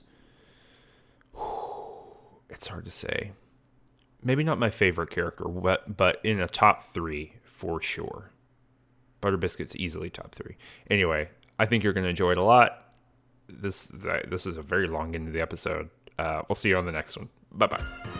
[2.49, 3.32] it's hard to say,
[4.24, 8.32] maybe not my favorite character, but, but in a top three for sure.
[9.22, 10.55] Butter Biscuits easily top three.
[10.89, 12.86] Anyway, I think you're going to enjoy it a lot.
[13.49, 13.91] This
[14.30, 15.89] this is a very long end of the episode.
[16.17, 17.30] Uh, we'll see you on the next one.
[17.51, 18.18] Bye bye.